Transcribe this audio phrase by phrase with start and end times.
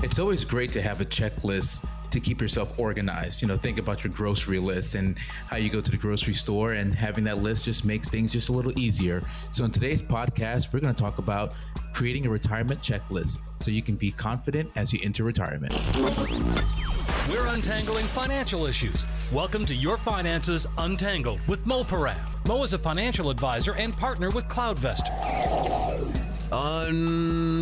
[0.00, 3.42] It's always great to have a checklist to keep yourself organized.
[3.42, 5.18] You know, think about your grocery list and
[5.48, 8.48] how you go to the grocery store, and having that list just makes things just
[8.48, 9.24] a little easier.
[9.50, 11.52] So, in today's podcast, we're going to talk about
[11.92, 15.74] creating a retirement checklist so you can be confident as you enter retirement.
[17.28, 19.04] We're untangling financial issues.
[19.32, 22.20] Welcome to Your Finances Untangled with Mo Piram.
[22.46, 25.58] Mo is a financial advisor and partner with CloudVestor.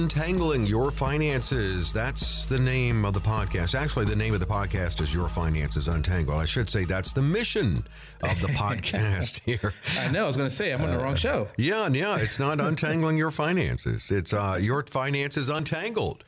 [0.06, 1.92] Untangling Your Finances.
[1.92, 3.74] That's the name of the podcast.
[3.74, 6.40] Actually, the name of the podcast is Your Finances Untangled.
[6.40, 7.84] I should say that's the mission
[8.22, 9.74] of the podcast here.
[9.98, 10.22] I know.
[10.22, 11.48] I was going to say I'm on the wrong show.
[11.56, 12.18] Yeah, yeah.
[12.18, 14.12] It's not untangling your finances.
[14.12, 16.22] It's uh, your finances untangled.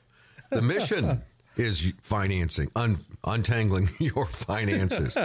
[0.51, 1.23] The mission
[1.57, 5.17] is financing, un- untangling your finances.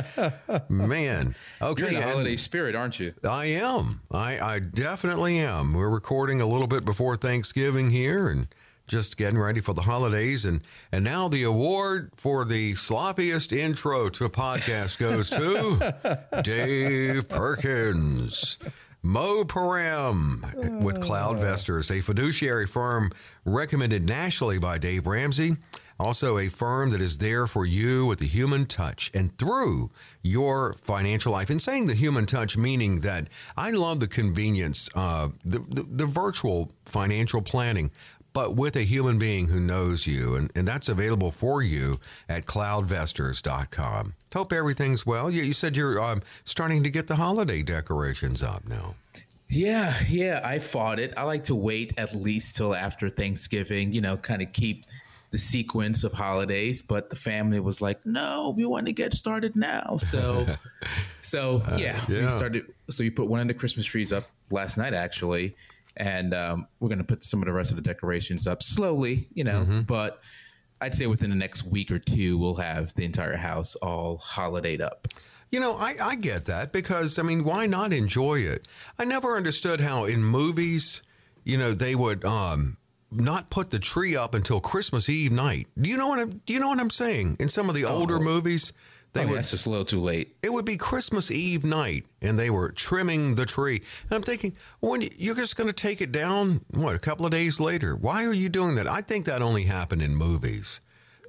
[0.70, 1.82] Man, okay.
[1.82, 3.14] You're in the holiday spirit, aren't you?
[3.24, 4.02] I am.
[4.12, 5.74] I, I definitely am.
[5.74, 8.48] We're recording a little bit before Thanksgiving here and
[8.88, 10.46] just getting ready for the holidays.
[10.46, 10.62] And,
[10.92, 18.58] and now the award for the sloppiest intro to a podcast goes to Dave Perkins.
[19.06, 21.42] Mo Piram with Cloud oh.
[21.42, 23.12] Vestors, a fiduciary firm
[23.44, 25.58] recommended nationally by Dave Ramsey.
[26.04, 29.90] Also, a firm that is there for you with the human touch and through
[30.22, 31.50] your financial life.
[31.50, 36.06] And saying the human touch, meaning that I love the convenience, of the, the, the
[36.06, 37.90] virtual financial planning,
[38.34, 40.36] but with a human being who knows you.
[40.36, 44.14] And, and that's available for you at cloudvestors.com.
[44.34, 45.32] Hope everything's well.
[45.32, 48.96] You, you said you're um, starting to get the holiday decorations up now.
[49.48, 51.14] Yeah, yeah, I fought it.
[51.16, 54.86] I like to wait at least till after Thanksgiving, you know, kind of keep
[55.34, 59.56] the sequence of holidays, but the family was like, "No, we want to get started
[59.56, 60.46] now." So
[61.22, 62.26] so yeah, yeah.
[62.26, 65.56] we started so we put one of the Christmas trees up last night actually,
[65.98, 69.28] and um, we're going to put some of the rest of the decorations up slowly,
[69.34, 70.22] you know, but
[70.80, 74.82] I'd say within the next week or two we'll have the entire house all holidayed
[74.82, 75.08] up.
[75.50, 78.68] You know, I, I get that because, I mean, why not enjoy it?
[79.00, 81.02] I never understood how in movies,
[81.44, 82.78] you know, they would um,
[83.20, 85.68] not put the tree up until Christmas Eve night.
[85.80, 87.38] Do you know what I'm, do you know what I'm saying?
[87.40, 88.22] In some of the older oh.
[88.22, 88.74] movies,
[89.14, 90.36] they Oh, would that's just a little too late.
[90.42, 93.82] it would be Christmas Eve night and they were trimming the tree.
[94.04, 97.32] And I'm thinking, when you're just going to take it down, what, a couple of
[97.32, 97.96] days later?
[97.96, 98.88] Why are you doing that?
[98.88, 100.82] I think that only happened in movies.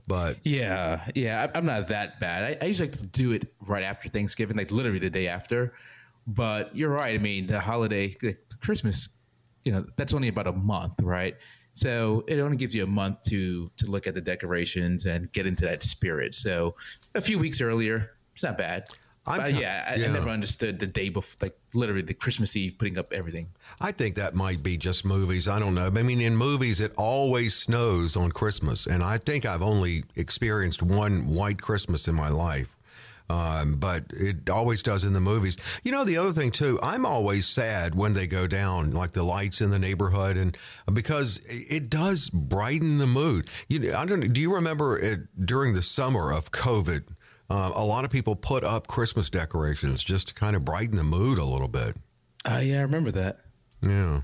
[0.07, 1.51] But Yeah, yeah.
[1.55, 2.59] I'm not that bad.
[2.63, 5.75] I, I usually like to do it right after Thanksgiving, like literally the day after.
[6.27, 7.15] But you're right.
[7.15, 8.15] I mean, the holiday,
[8.63, 9.11] Christmas,
[9.65, 11.37] you know, that's only about a month, right?
[11.75, 15.47] So it only gives you a month to to look at the decorations and get
[15.47, 16.35] into that spirit.
[16.35, 16.77] So
[17.15, 18.87] a few weeks earlier, it's not bad.
[19.27, 20.09] I'm but ki- yeah, I, yeah.
[20.09, 23.47] I never understood the day before, like literally the Christmas Eve, putting up everything.
[23.81, 25.49] I think that might be just movies.
[25.49, 25.87] I don't know.
[25.87, 28.87] I mean, in movies, it always snows on Christmas.
[28.87, 32.74] And I think I've only experienced one white Christmas in my life.
[33.31, 35.57] Um, but it always does in the movies.
[35.83, 39.23] You know, the other thing too, I'm always sad when they go down, like the
[39.23, 40.57] lights in the neighborhood, and
[40.93, 43.49] because it does brighten the mood.
[43.69, 44.21] You know, I don't.
[44.33, 47.05] Do you remember it, during the summer of COVID?
[47.49, 51.05] Uh, a lot of people put up Christmas decorations just to kind of brighten the
[51.05, 51.97] mood a little bit.
[52.45, 53.41] Uh, yeah, I remember that.
[53.83, 54.23] Yeah.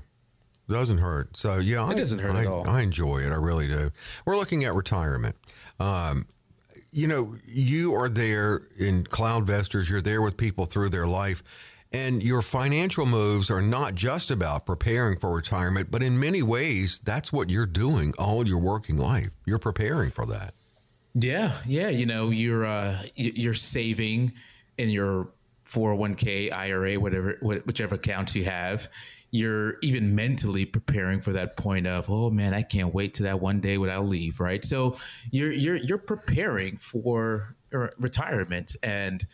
[0.69, 1.35] Doesn't hurt.
[1.37, 2.67] So yeah, It I, doesn't hurt I, at all.
[2.67, 3.31] I enjoy it.
[3.31, 3.91] I really do.
[4.25, 5.35] We're looking at retirement.
[5.79, 6.25] Um,
[6.91, 9.89] you know, you are there in CloudVestors.
[9.89, 11.41] You're there with people through their life,
[11.93, 16.99] and your financial moves are not just about preparing for retirement, but in many ways,
[16.99, 19.29] that's what you're doing all your working life.
[19.45, 20.53] You're preparing for that.
[21.13, 21.89] Yeah, yeah.
[21.89, 24.33] You know, you're uh, you're saving
[24.77, 25.27] in your
[25.65, 28.87] 401k, IRA, whatever, whichever accounts you have.
[29.31, 33.39] You're even mentally preparing for that point of, oh man, I can't wait to that
[33.39, 34.63] one day when I leave, right?
[34.63, 34.97] So
[35.31, 37.55] you're you're you're preparing for
[37.97, 39.25] retirement, and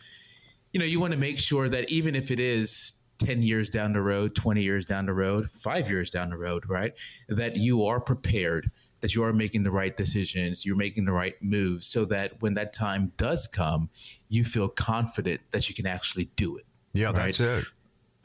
[0.72, 3.92] you know you want to make sure that even if it is 10 years down
[3.92, 6.94] the road, 20 years down the road, five years down the road, right?
[7.28, 8.70] That you are prepared,
[9.00, 12.54] that you are making the right decisions, you're making the right moves so that when
[12.54, 13.90] that time does come,
[14.28, 16.64] you feel confident that you can actually do it.
[16.92, 17.16] Yeah, Right.
[17.16, 17.64] that's it.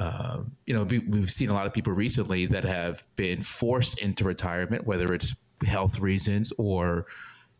[0.03, 3.99] Uh, you know, we, we've seen a lot of people recently that have been forced
[3.99, 5.33] into retirement, whether it's
[5.65, 7.05] health reasons or,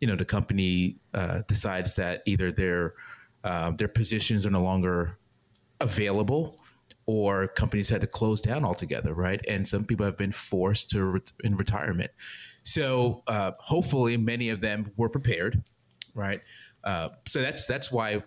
[0.02, 2.92] you know, the company uh, decides that either their
[3.44, 5.16] uh, their positions are no longer
[5.80, 6.58] available
[7.06, 9.42] or companies had to close down altogether, right?
[9.48, 12.10] And some people have been forced to in retirement.
[12.62, 15.62] So uh, hopefully, many of them were prepared,
[16.14, 16.44] right?
[16.82, 18.22] Uh, so that's that's why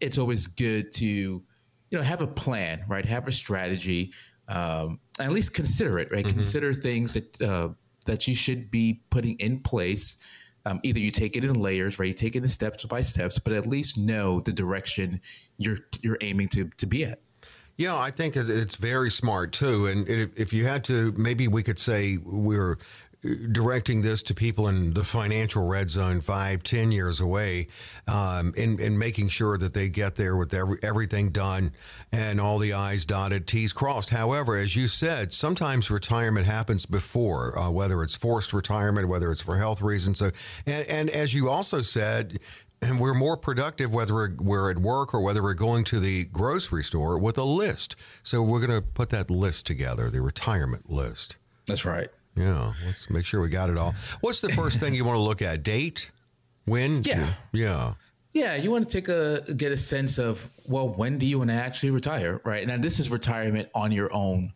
[0.00, 1.42] it's always good to
[1.90, 3.04] you know have a plan, right?
[3.04, 4.12] Have a strategy,
[4.48, 6.26] um, at least consider it, right?
[6.26, 7.68] Consider things that uh,
[8.04, 10.24] that you should be putting in place
[10.66, 12.08] Um, either you take it in layers, right?
[12.08, 15.20] You take it in steps by steps, but at least know the direction
[15.58, 17.20] you're you're aiming to to be at.
[17.76, 19.86] Yeah, I think it's very smart too.
[19.86, 22.78] And if you had to, maybe we could say we're
[23.52, 27.68] directing this to people in the financial red zone five, ten years away,
[28.06, 31.72] um, and, making sure that they get there with every, everything done
[32.12, 34.10] and all the I's dotted, T's crossed.
[34.10, 39.42] However, as you said, sometimes retirement happens before, uh, whether it's forced retirement, whether it's
[39.42, 40.18] for health reasons.
[40.18, 40.30] So,
[40.66, 42.38] and, and as you also said,
[42.82, 46.84] and we're more productive whether we're at work or whether we're going to the grocery
[46.84, 47.96] store with a list.
[48.22, 51.36] So we're going to put that list together, the retirement list.
[51.66, 52.10] That's right.
[52.36, 53.94] Yeah, let's make sure we got it all.
[54.20, 55.62] What's the first thing you want to look at?
[55.62, 56.10] Date?
[56.66, 57.02] When?
[57.02, 57.32] Yeah.
[57.52, 57.94] yeah.
[58.32, 61.48] Yeah, you want to take a get a sense of well, when do you want
[61.48, 62.66] to actually retire, right?
[62.66, 64.52] Now this is retirement on your own,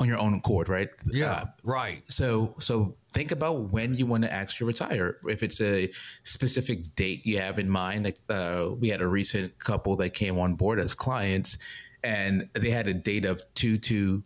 [0.00, 0.88] on your own accord, right?
[1.06, 2.02] Yeah, uh, right.
[2.08, 5.18] So so think about when you want to actually retire.
[5.28, 5.92] If it's a
[6.24, 10.36] specific date you have in mind, like uh, we had a recent couple that came
[10.36, 11.58] on board as clients,
[12.02, 14.24] and they had a date of two two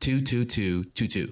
[0.00, 1.28] two two two two two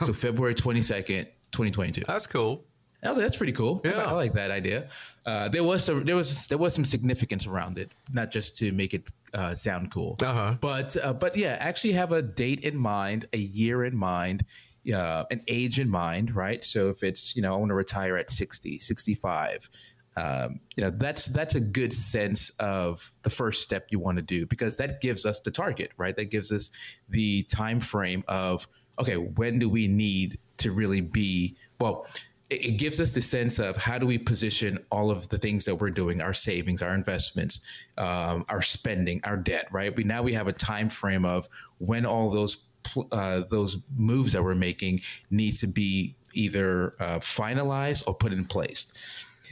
[0.00, 2.02] so February 22nd, 2022.
[2.06, 2.64] That's cool.
[3.04, 3.82] I was like, that's pretty cool.
[3.84, 4.04] Yeah.
[4.06, 4.88] I like that idea.
[5.26, 8.72] Uh, there was some, there was there was some significance around it, not just to
[8.72, 10.56] make it uh, sound cool, uh-huh.
[10.60, 14.44] but uh, but yeah, actually have a date in mind, a year in mind,
[14.92, 16.64] uh, an age in mind, right?
[16.64, 19.68] So if it's you know I want to retire at 60, 65,
[20.16, 24.22] um, you know that's that's a good sense of the first step you want to
[24.22, 26.16] do because that gives us the target, right?
[26.16, 26.70] That gives us
[27.08, 28.66] the time frame of
[28.98, 32.06] okay, when do we need to really be, well,
[32.50, 35.64] it, it gives us the sense of how do we position all of the things
[35.64, 37.60] that we're doing, our savings, our investments,
[37.98, 39.94] um, our spending, our debt, right?
[39.94, 41.48] We now we have a time frame of
[41.78, 42.66] when all those
[43.12, 45.00] uh, those moves that we're making
[45.30, 48.92] need to be either uh, finalized or put in place,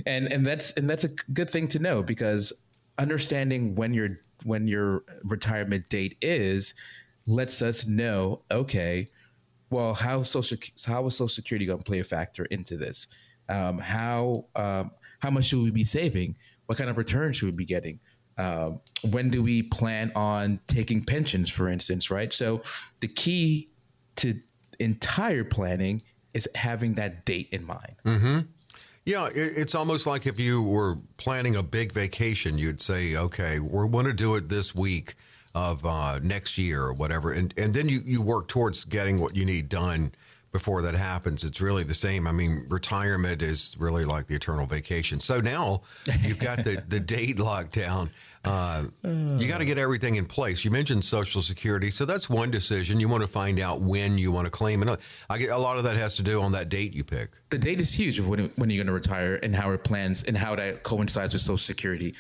[0.07, 2.53] and and that's and that's a good thing to know because
[2.99, 6.75] understanding when your when your retirement date is
[7.27, 9.07] lets us know okay
[9.73, 13.07] well, how social how is Social Security going to play a factor into this?
[13.49, 14.91] Um, how um,
[15.21, 16.37] how much should we be saving?
[16.67, 17.99] What kind of return should we be getting?
[18.37, 18.73] Uh,
[19.11, 22.11] when do we plan on taking pensions, for instance?
[22.11, 22.33] Right.
[22.33, 22.63] So
[23.01, 23.71] the key
[24.17, 24.39] to
[24.79, 26.03] entire planning
[26.35, 27.97] is having that date in mind.
[28.05, 28.39] Mm-hmm.
[29.05, 33.89] Yeah, it's almost like if you were planning a big vacation, you'd say, "Okay, we're
[33.89, 35.15] going to do it this week."
[35.55, 39.37] Of uh, next year or whatever, and and then you you work towards getting what
[39.37, 40.13] you need done
[40.53, 41.45] before that happens.
[41.45, 42.27] It's really the same.
[42.27, 45.19] I mean, retirement is really like the eternal vacation.
[45.19, 45.83] So now
[46.21, 48.11] you've got the, the date locked down.
[48.45, 50.65] Uh, you got to get everything in place.
[50.65, 52.99] You mentioned Social Security, so that's one decision.
[52.99, 55.01] You want to find out when you want to claim it.
[55.31, 57.31] I get a lot of that has to do on that date you pick.
[57.51, 60.25] The date is huge of when when you're going to retire and how it plans
[60.25, 62.15] and how that coincides with Social Security.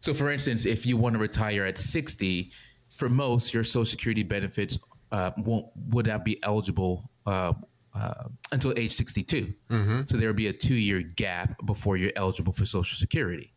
[0.00, 2.50] So, for instance, if you want to retire at 60
[2.98, 4.78] for most, your Social Security benefits
[5.12, 7.52] uh, won't would not be eligible uh,
[7.94, 9.54] uh, until age 62.
[9.70, 10.00] Mm-hmm.
[10.04, 13.52] So there will be a two year gap before you're eligible for Social Security.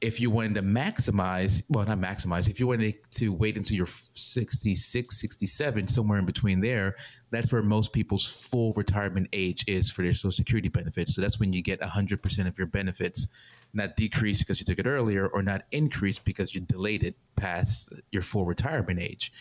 [0.00, 3.88] If you wanted to maximize, well, not maximize, if you wanted to wait until you're
[4.12, 6.94] 66, 67, somewhere in between there,
[7.30, 11.16] that's where most people's full retirement age is for their Social Security benefits.
[11.16, 13.26] So that's when you get 100% of your benefits
[13.74, 17.92] not decrease because you took it earlier or not increase because you delayed it past
[18.12, 19.32] your full retirement age.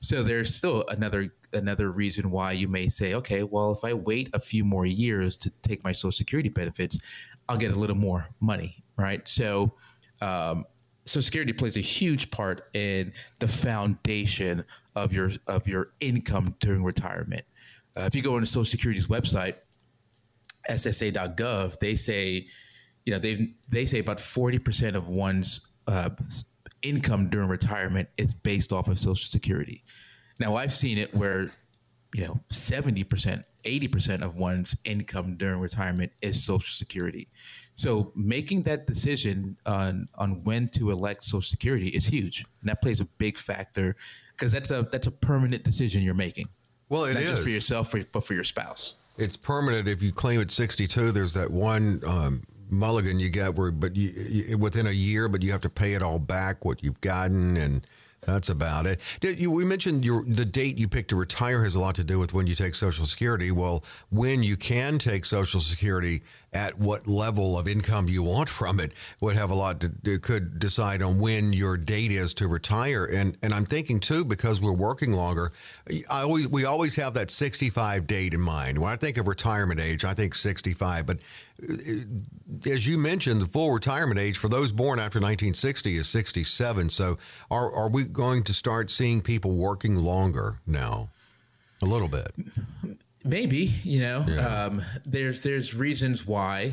[0.00, 4.28] So there's still another another reason why you may say, okay, well, if I wait
[4.34, 6.98] a few more years to take my Social Security benefits,
[7.48, 9.26] I'll get a little more money, right?
[9.26, 9.72] So,
[10.20, 10.64] um,
[11.04, 16.82] Social Security plays a huge part in the foundation of your of your income during
[16.82, 17.44] retirement.
[17.96, 19.56] Uh, if you go on the Social Security's website,
[20.68, 22.46] SSA.gov, they say
[23.06, 26.10] you know they they say about 40% of one's uh,
[26.82, 29.82] income during retirement is based off of social security
[30.38, 31.50] now i've seen it where
[32.14, 37.28] you know 70% 80% of one's income during retirement is social security
[37.76, 42.82] so making that decision on on when to elect social security is huge and that
[42.82, 43.94] plays a big factor
[44.32, 46.48] because that's a that's a permanent decision you're making
[46.88, 47.30] well it Not is.
[47.30, 51.34] just for yourself but for your spouse it's permanent if you claim at 62 there's
[51.34, 55.52] that one um, mulligan you get where, but you, you, within a year, but you
[55.52, 57.86] have to pay it all back what you've gotten, and
[58.22, 59.00] that's about it.
[59.20, 62.04] Did you, we mentioned your the date you pick to retire has a lot to
[62.04, 63.50] do with when you take Social Security.
[63.50, 66.22] Well, when you can take Social Security
[66.56, 70.18] at what level of income you want from it would have a lot to do,
[70.18, 73.04] could decide on when your date is to retire.
[73.04, 75.52] And and I'm thinking too because we're working longer.
[76.10, 78.78] I always we always have that 65 date in mind.
[78.78, 81.06] When I think of retirement age, I think 65.
[81.06, 81.18] But
[81.62, 81.74] uh,
[82.70, 86.88] as you mentioned, the full retirement age for those born after 1960 is 67.
[86.88, 87.18] So
[87.50, 91.10] are are we going to start seeing people working longer now?
[91.82, 92.34] A little bit.
[93.26, 94.46] Maybe you know, yeah.
[94.46, 96.72] um, there's there's reasons why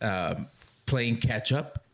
[0.00, 0.48] um,
[0.86, 1.84] playing catch up,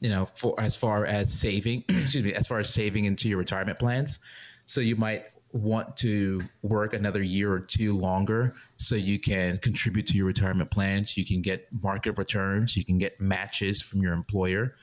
[0.00, 3.38] you know, for as far as saving, excuse me, as far as saving into your
[3.38, 4.18] retirement plans.
[4.66, 10.06] So you might want to work another year or two longer so you can contribute
[10.06, 11.16] to your retirement plans.
[11.16, 12.76] You can get market returns.
[12.76, 14.76] You can get matches from your employer.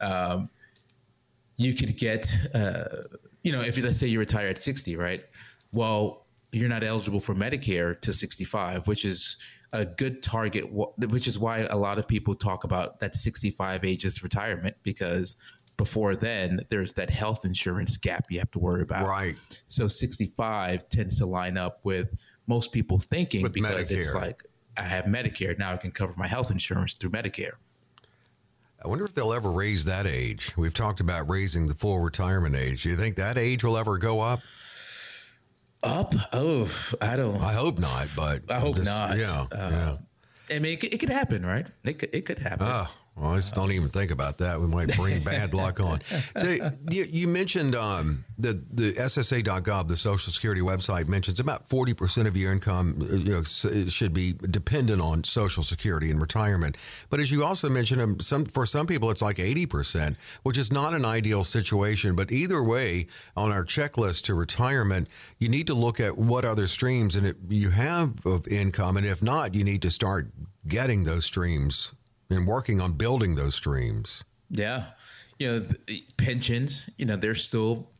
[0.00, 0.46] Um,
[1.58, 2.84] you could get, uh,
[3.42, 5.24] you know, if you, let's say you retire at 60, right?
[5.72, 6.25] Well,
[6.60, 9.36] you're not eligible for Medicare to 65, which is
[9.72, 13.96] a good target, which is why a lot of people talk about that 65 age
[13.96, 15.36] ages retirement because
[15.76, 19.06] before then there's that health insurance gap you have to worry about.
[19.06, 19.36] Right.
[19.66, 22.10] So 65 tends to line up with
[22.46, 23.98] most people thinking with because Medicare.
[23.98, 24.42] it's like
[24.76, 27.52] I have Medicare now I can cover my health insurance through Medicare.
[28.84, 30.54] I wonder if they'll ever raise that age.
[30.56, 32.82] We've talked about raising the full retirement age.
[32.82, 34.40] Do you think that age will ever go up?
[35.82, 36.14] Up?
[36.32, 36.68] Oh,
[37.00, 37.36] I don't.
[37.42, 39.18] I hope not, but I hope just, not.
[39.18, 40.56] Yeah, uh, yeah.
[40.56, 41.66] I mean, it, it, could happen, right?
[41.84, 42.66] It could, it could happen.
[42.68, 44.60] Oh, well, I just don't even think about that.
[44.60, 46.00] We might bring bad luck on.
[46.36, 51.94] So you, you mentioned um, the the SSA.gov, the Social Security website, mentions about forty
[51.94, 56.76] percent of your income uh, you know, should be dependent on Social Security and retirement.
[57.08, 60.58] But as you also mentioned, um, some for some people it's like eighty percent, which
[60.58, 62.16] is not an ideal situation.
[62.16, 63.06] But either way,
[63.36, 65.08] on our checklist to retirement,
[65.38, 69.06] you need to look at what other streams and it, you have of income, and
[69.06, 70.30] if not, you need to start
[70.66, 71.92] getting those streams
[72.30, 74.24] and working on building those streams.
[74.50, 74.86] Yeah.
[75.38, 75.66] You know,
[76.16, 77.90] pensions, you know, there's still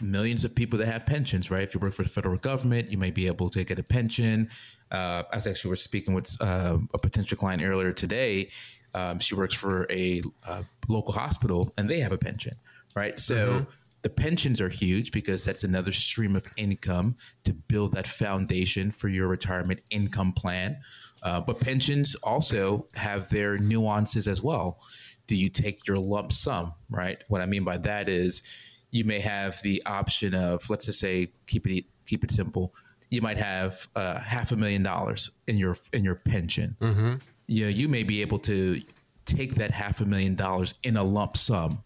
[0.00, 1.62] millions of people that have pensions, right?
[1.62, 4.50] If you work for the federal government, you may be able to get a pension.
[4.90, 8.50] Uh, I was actually was speaking with uh, a potential client earlier today.
[8.94, 12.54] Um, she works for a uh, local hospital and they have a pension,
[12.94, 13.18] right?
[13.20, 13.64] So mm-hmm.
[14.02, 19.08] the pensions are huge because that's another stream of income to build that foundation for
[19.08, 20.78] your retirement income plan.
[21.22, 24.78] Uh, but pensions also have their nuances as well.
[25.26, 27.22] Do you take your lump sum, right?
[27.28, 28.42] What I mean by that is
[28.90, 32.74] you may have the option of, let's just say, keep it keep it simple.
[33.10, 36.76] You might have uh, half a million dollars in your in your pension.
[36.80, 37.12] Mm-hmm.
[37.48, 38.80] You know, you may be able to
[39.24, 41.82] take that half a million dollars in a lump sum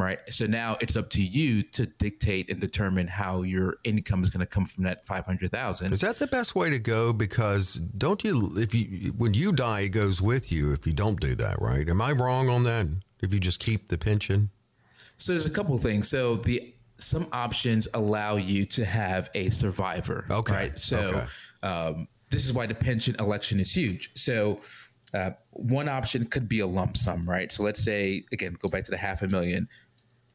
[0.00, 0.18] right?
[0.28, 4.40] So now it's up to you to dictate and determine how your income is going
[4.40, 5.92] to come from that five hundred thousand.
[5.92, 7.12] Is that the best way to go?
[7.12, 10.72] Because don't you, if you when you die, it goes with you.
[10.72, 11.88] If you don't do that, right?
[11.88, 12.86] Am I wrong on that?
[13.20, 14.50] If you just keep the pension.
[15.16, 16.08] So there's a couple of things.
[16.08, 20.26] So the some options allow you to have a survivor.
[20.30, 20.54] Okay.
[20.54, 20.78] Right.
[20.78, 21.26] So okay.
[21.62, 24.10] Um, this is why the pension election is huge.
[24.14, 24.60] So
[25.12, 27.52] uh, one option could be a lump sum, right?
[27.52, 29.68] So let's say, again, go back to the half a million.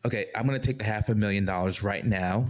[0.06, 2.48] Okay, I'm going to take the half a million dollars right now.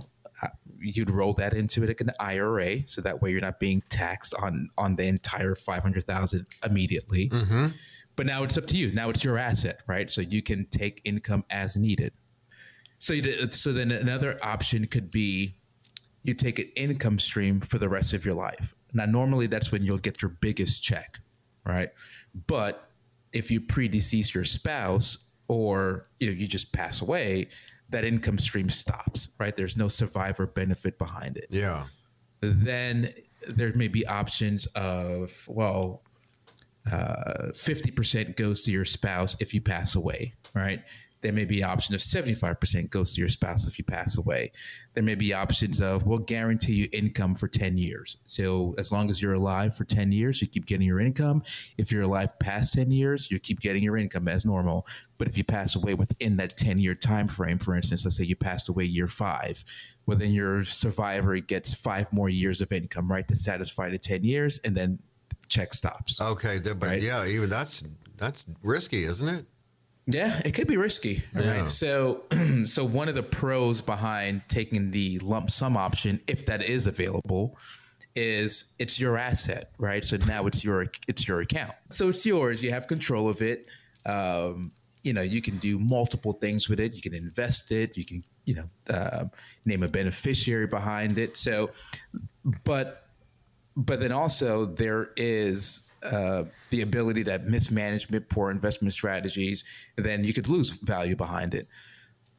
[0.78, 4.36] You'd roll that into it like an IRA, so that way you're not being taxed
[4.42, 7.30] on on the entire five hundred thousand immediately.
[7.30, 7.68] Mm-hmm.
[8.16, 8.92] But now it's up to you.
[8.94, 10.10] Now it's your asset, right?
[10.10, 12.14] So you can take income as needed.
[13.00, 15.56] So you, so then another option could be
[16.24, 18.76] you take an income stream for the rest of your life.
[18.94, 21.20] Now normally that's when you'll get your biggest check
[21.66, 21.90] right?
[22.48, 22.90] But
[23.34, 27.50] if you predecease your spouse or you, know, you just pass away,
[27.90, 29.56] that income stream stops, right?
[29.56, 31.48] There's no survivor benefit behind it.
[31.50, 31.86] Yeah.
[32.42, 33.14] Then
[33.48, 36.02] there may be options of, well,
[36.92, 40.82] uh, 50% goes to your spouse if you pass away, right?
[41.22, 44.52] There may be option of 75% goes to your spouse if you pass away.
[44.94, 48.18] There may be options of we'll guarantee you income for 10 years.
[48.26, 51.44] So as long as you're alive for 10 years, you keep getting your income.
[51.78, 54.86] If you're alive past 10 years, you keep getting your income as normal.
[55.18, 58.24] But if you pass away within that 10 year time frame, for instance, let's say
[58.26, 59.64] you passed away year five,
[60.06, 64.24] well then your survivor gets five more years of income, right, to satisfy the 10
[64.24, 65.00] years, and then
[65.48, 66.20] check stops.
[66.20, 67.02] Okay, but right?
[67.02, 67.84] yeah, even that's
[68.18, 69.46] that's risky, isn't it?
[70.08, 71.24] Yeah, it could be risky.
[71.34, 71.62] Yeah.
[71.62, 71.70] Right.
[71.70, 72.24] So,
[72.66, 77.58] so one of the pros behind taking the lump sum option, if that is available,
[78.16, 80.06] is it's your asset, right?
[80.06, 81.74] So now it's your it's your account.
[81.90, 82.64] So it's yours.
[82.64, 83.68] You have control of it.
[84.06, 84.72] Um,
[85.04, 86.96] you know, you can do multiple things with it.
[86.96, 87.96] You can invest it.
[87.98, 89.26] You can, you know, uh,
[89.66, 91.38] name a beneficiary behind it.
[91.38, 91.72] So,
[92.64, 93.08] but
[93.76, 99.64] but then also there is uh, the ability that mismanagement, poor investment strategies,
[99.96, 101.68] then you could lose value behind it.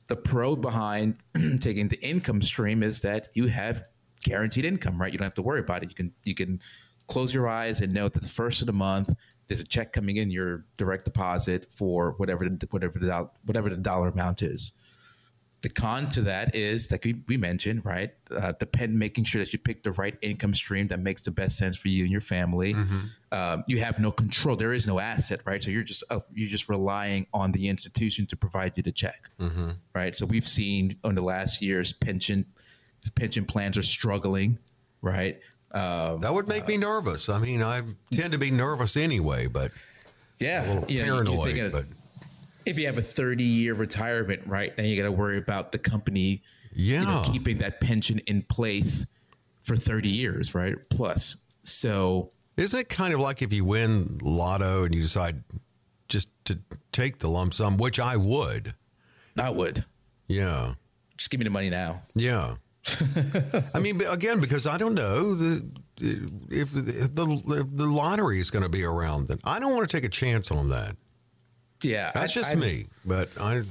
[0.09, 1.17] The pro behind
[1.61, 3.83] taking the income stream is that you have
[4.23, 5.13] guaranteed income, right?
[5.13, 5.91] You don't have to worry about it.
[5.91, 6.61] You can you can
[7.09, 9.11] close your eyes and know that the first of the month
[9.49, 13.77] there's a check coming in your direct deposit for whatever the, whatever the whatever the
[13.77, 14.73] dollar amount is.
[15.63, 18.13] The con to that is like we, we mentioned, right?
[18.31, 21.57] Uh, depend making sure that you pick the right income stream that makes the best
[21.57, 22.75] sense for you and your family.
[22.75, 22.99] Mm-hmm.
[23.33, 24.55] Um, you have no control.
[24.55, 25.63] There is no asset, right?
[25.63, 29.31] So you're just uh, you're just relying on the institution to provide you the check,
[29.41, 29.71] mm-hmm.
[29.95, 30.15] right?
[30.15, 32.47] So we've seen in the last years pension
[33.15, 34.59] pension plans are struggling,
[35.01, 35.41] right?
[35.73, 37.29] Um, that would make uh, me nervous.
[37.29, 37.83] I mean, I
[38.13, 39.73] tend to be nervous anyway, but
[40.39, 41.73] yeah, a little you know, paranoid.
[41.73, 41.85] but
[42.67, 45.79] if you have a 30 year retirement, right, then you got to worry about the
[45.79, 46.43] company,
[46.75, 49.07] yeah, you know, keeping that pension in place
[49.63, 50.77] for 30 years, right?
[50.91, 55.43] Plus, so isn't it kind of like if you win lotto and you decide
[56.09, 56.59] just to
[56.93, 58.75] take the lump sum, which I would,
[59.39, 59.85] I would,
[60.27, 60.75] yeah,
[61.17, 62.57] just give me the money now, yeah.
[63.75, 65.65] I mean, again, because I don't know the
[65.99, 69.97] if the, the, the lottery is going to be around, then I don't want to
[69.97, 70.97] take a chance on that.
[71.83, 72.87] Yeah, that's I, just I, me.
[73.05, 73.63] But I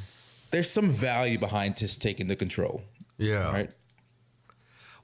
[0.52, 2.82] there's some value behind just taking the control.
[3.18, 3.52] Yeah.
[3.52, 3.74] Right.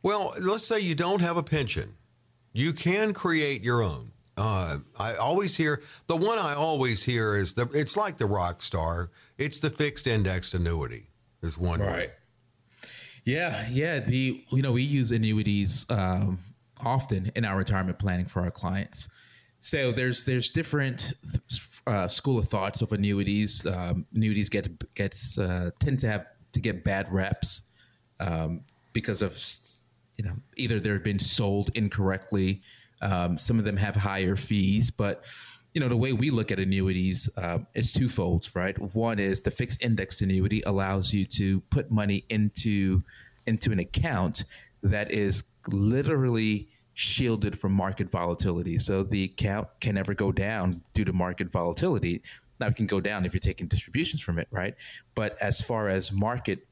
[0.04, 1.96] Well, let's say you don't have a pension,
[2.54, 4.12] you can create your own.
[4.38, 8.62] Uh, I always hear the one I always hear is the it's like the rock
[8.62, 9.12] star.
[9.38, 11.10] It's the fixed indexed annuity.
[11.42, 11.94] Is one right.
[11.94, 12.08] Way.
[13.26, 14.00] Yeah, yeah.
[14.00, 16.40] The you know we use annuities um,
[16.84, 19.10] often in our retirement planning for our clients.
[19.60, 21.14] So there's there's different
[21.88, 23.66] uh, school of thoughts of annuities.
[23.66, 27.64] Um, annuities get gets uh, tend to have to get bad reps
[28.20, 28.62] um,
[28.94, 29.38] because of
[30.18, 32.62] you know either they've been sold incorrectly.
[33.02, 35.26] Um, some of them have higher fees, but
[35.74, 38.78] you know the way we look at annuities uh, is twofold, right?
[38.94, 43.04] One is the fixed index annuity allows you to put money into
[43.48, 44.44] into an account
[44.84, 46.70] that is literally
[47.02, 48.78] shielded from market volatility.
[48.78, 52.22] So the account can never go down due to market volatility.
[52.60, 54.76] Now it can go down if you're taking distributions from it, right?
[55.16, 56.68] But as far as market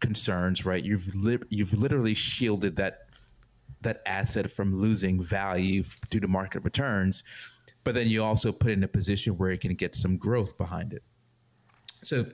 [0.00, 3.06] concerns, right, you've li- you've literally shielded that
[3.82, 7.22] that asset from losing value due to market returns
[7.84, 10.92] but then you also put in a position where it can get some growth behind
[10.92, 11.02] it.
[12.02, 12.26] So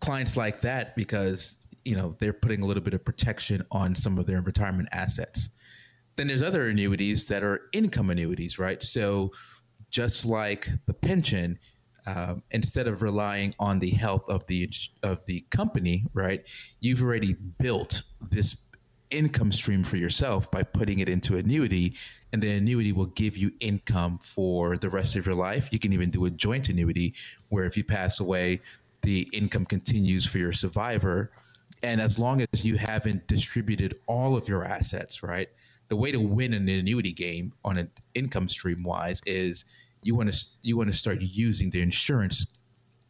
[0.00, 4.18] clients like that because you know they're putting a little bit of protection on some
[4.18, 5.50] of their retirement assets.
[6.18, 8.82] Then there's other annuities that are income annuities, right?
[8.82, 9.30] So
[9.88, 11.60] just like the pension,
[12.06, 14.68] um, instead of relying on the health of the
[15.04, 16.44] of the company, right?
[16.80, 18.64] You've already built this
[19.10, 21.94] income stream for yourself by putting it into annuity
[22.32, 25.68] and the annuity will give you income for the rest of your life.
[25.70, 27.14] You can even do a joint annuity
[27.48, 28.60] where if you pass away,
[29.02, 31.30] the income continues for your survivor.
[31.84, 35.48] And as long as you haven't distributed all of your assets, right?
[35.88, 39.64] The way to win an annuity game on an income stream wise is
[40.02, 42.46] you want to you want to start using the insurance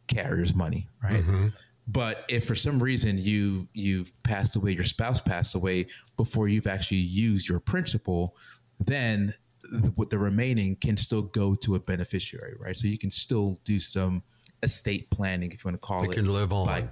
[0.07, 1.21] carrier's money, right?
[1.21, 1.47] Mm-hmm.
[1.87, 5.87] But if for some reason you you've passed away, your spouse passed away
[6.17, 8.35] before you've actually used your principal,
[8.79, 9.33] then
[9.95, 12.77] what the remaining can still go to a beneficiary, right?
[12.77, 14.23] So you can still do some
[14.63, 16.11] estate planning, if you want to call it.
[16.11, 16.65] It can live on.
[16.65, 16.85] By,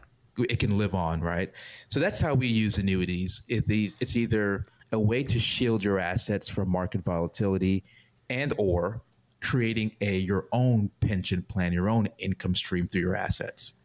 [0.50, 1.52] it can live on, right?
[1.88, 3.44] So that's how we use annuities.
[3.48, 7.84] It's either a way to shield your assets from market volatility,
[8.30, 9.02] and or
[9.42, 13.76] creating a your own pension plan, your own income stream through your assets.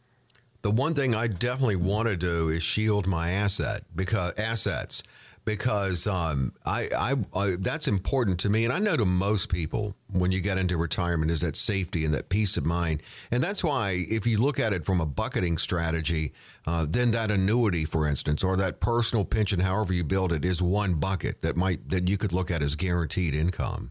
[0.62, 5.02] The one thing I definitely want to do is shield my asset because assets
[5.44, 9.96] because um, I, I, I, that's important to me, and I know to most people
[10.12, 13.64] when you get into retirement is that safety and that peace of mind, and that's
[13.64, 16.32] why if you look at it from a bucketing strategy,
[16.66, 20.62] uh, then that annuity, for instance, or that personal pension, however you build it, is
[20.62, 23.90] one bucket that might that you could look at as guaranteed income.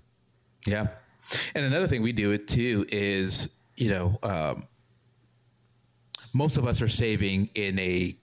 [0.65, 0.87] Yeah,
[1.53, 4.19] and another thing we do it too is you know.
[4.23, 4.67] Um,
[6.33, 8.15] most of us are saving in a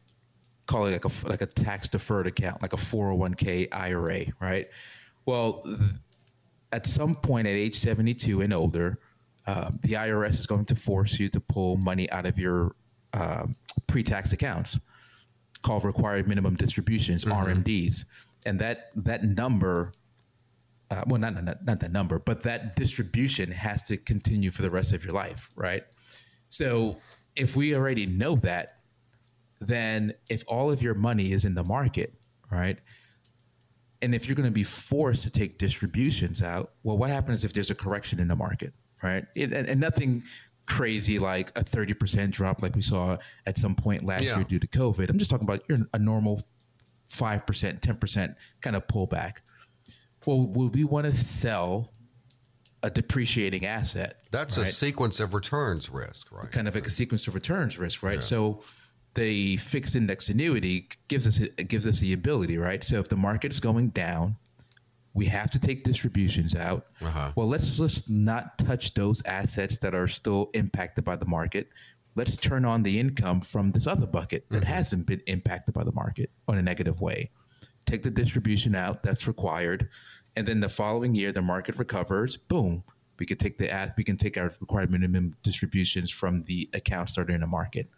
[0.69, 4.67] call it like a like a tax deferred account, like a 401k IRA, right?
[5.27, 5.65] Well,
[6.71, 8.99] at some point at age 72 and older,
[9.47, 12.77] uh, the IRS is going to force you to pull money out of your
[13.15, 13.47] uh,
[13.87, 14.79] pre-tax accounts,
[15.63, 17.63] called required minimum distributions mm-hmm.
[17.63, 18.05] (RMDs),
[18.47, 19.93] and that that number.
[20.91, 24.71] Uh, well, not, not not that number, but that distribution has to continue for the
[24.71, 25.83] rest of your life, right?
[26.49, 26.97] So,
[27.37, 28.78] if we already know that,
[29.61, 32.15] then if all of your money is in the market,
[32.51, 32.79] right?
[34.01, 37.53] And if you're going to be forced to take distributions out, well, what happens if
[37.53, 39.25] there's a correction in the market, right?
[39.35, 40.23] It, and, and, nothing
[40.67, 43.17] crazy like a 30% drop like we saw
[43.47, 44.37] at some point last yeah.
[44.37, 45.11] year due to COVID.
[45.11, 46.43] I'm just talking about you're a normal
[47.11, 49.39] 5%, 10% kind of pullback.
[50.27, 51.91] Well, would we want to sell
[52.83, 54.23] a depreciating asset?
[54.31, 54.69] That's right?
[54.69, 56.51] a sequence of returns risk, right?
[56.51, 58.17] Kind of like a sequence of returns risk, right?
[58.17, 58.21] Yeah.
[58.21, 58.63] So
[59.15, 62.83] the fixed index annuity gives us gives us the ability, right?
[62.85, 64.37] So if the market is going down,
[65.15, 66.87] we have to take distributions out.
[67.03, 67.33] Uh-huh.
[67.35, 71.69] Well, let's let's not touch those assets that are still impacted by the market.
[72.15, 74.73] Let's turn on the income from this other bucket that mm-hmm.
[74.73, 77.31] hasn't been impacted by the market on a negative way.
[77.87, 79.89] Take the distribution out that's required,
[80.37, 82.37] and then the following year the market recovers.
[82.37, 82.85] Boom,
[83.19, 87.29] we can take the we can take our required minimum distributions from the accounts that
[87.29, 87.89] are in the market.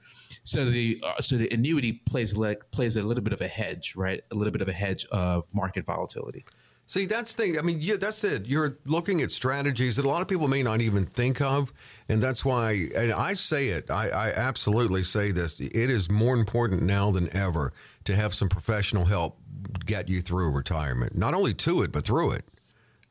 [0.43, 3.95] So the uh, so the annuity plays like plays a little bit of a hedge,
[3.97, 4.23] right?
[4.31, 6.45] A little bit of a hedge of market volatility.
[6.91, 7.57] See, that's the thing.
[7.57, 8.47] I mean, yeah, that's it.
[8.47, 11.73] You're looking at strategies that a lot of people may not even think of.
[12.09, 15.61] And that's why, and I say it, I, I absolutely say this.
[15.61, 17.73] It is more important now than ever
[18.07, 19.39] to have some professional help
[19.87, 21.17] get you through retirement.
[21.17, 22.45] Not only to it, but through it.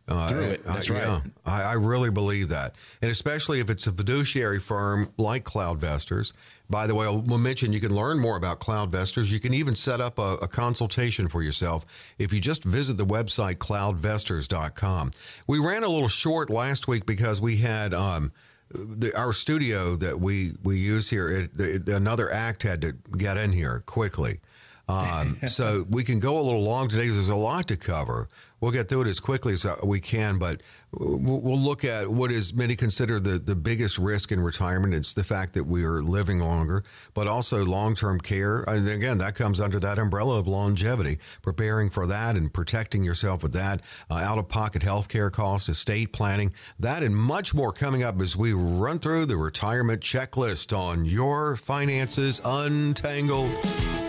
[0.10, 0.66] Uh, through it.
[0.66, 1.04] That's right.
[1.04, 2.76] Yeah, I, I, really believe that.
[3.02, 6.34] And especially if it's a fiduciary firm like CloudVestors.
[6.70, 9.32] By the way, we'll mention you can learn more about CloudVestors.
[9.32, 11.86] You can even set up a, a consultation for yourself
[12.20, 15.12] if you just visit the website cloudvestors.com.
[15.48, 17.94] We ran a little short last week because we had.
[17.94, 18.32] Um,
[18.72, 23.36] the, our studio that we, we use here, it, it, another act had to get
[23.36, 24.42] in here quickly.
[24.88, 28.30] Um, so we can go a little long today because there's a lot to cover.
[28.60, 32.54] We'll get through it as quickly as we can, but we'll look at what is
[32.54, 34.94] many consider the, the biggest risk in retirement.
[34.94, 38.62] It's the fact that we are living longer, but also long term care.
[38.64, 43.44] And again, that comes under that umbrella of longevity, preparing for that and protecting yourself
[43.44, 47.72] with that, uh, out of pocket health care costs, estate planning, that and much more
[47.72, 54.09] coming up as we run through the retirement checklist on your finances untangled.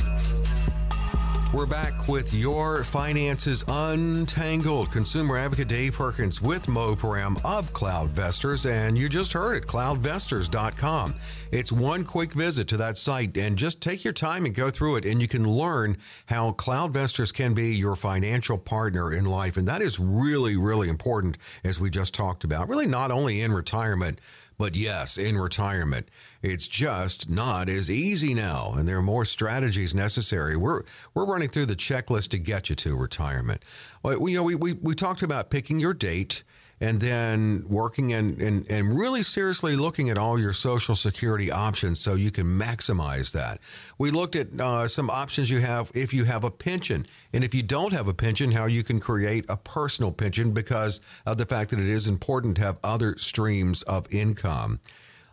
[1.53, 4.89] We're back with your finances untangled.
[4.89, 11.13] Consumer advocate Dave Perkins with Mo Piram of CloudVestors, and you just heard it, cloudvestors.com.
[11.51, 14.95] It's one quick visit to that site, and just take your time and go through
[14.95, 19.57] it, and you can learn how CloudVestors can be your financial partner in life.
[19.57, 22.69] And that is really, really important, as we just talked about.
[22.69, 24.21] Really, not only in retirement,
[24.61, 26.07] but yes, in retirement.
[26.43, 30.55] It's just not as easy now, and there are more strategies necessary.
[30.55, 30.83] We're
[31.15, 33.65] we're running through the checklist to get you to retirement.
[34.03, 36.43] We, you know, we, we, we talked about picking your date
[36.81, 41.99] and then working and, and, and really seriously looking at all your Social Security options
[41.99, 43.59] so you can maximize that.
[43.99, 47.05] We looked at uh, some options you have if you have a pension.
[47.31, 50.99] And if you don't have a pension, how you can create a personal pension because
[51.25, 54.79] of the fact that it is important to have other streams of income.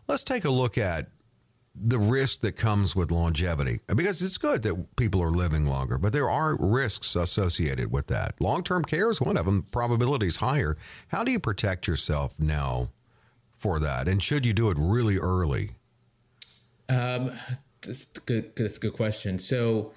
[0.07, 1.09] Let's take a look at
[1.81, 6.13] the risk that comes with longevity because it's good that people are living longer, but
[6.13, 8.35] there are risks associated with that.
[8.41, 10.77] Long term care is one of them, probability is higher.
[11.09, 12.91] How do you protect yourself now
[13.57, 14.09] for that?
[14.09, 15.71] And should you do it really early?
[16.89, 17.33] Um,
[17.83, 19.39] that's a good, that's a good question.
[19.39, 19.93] So,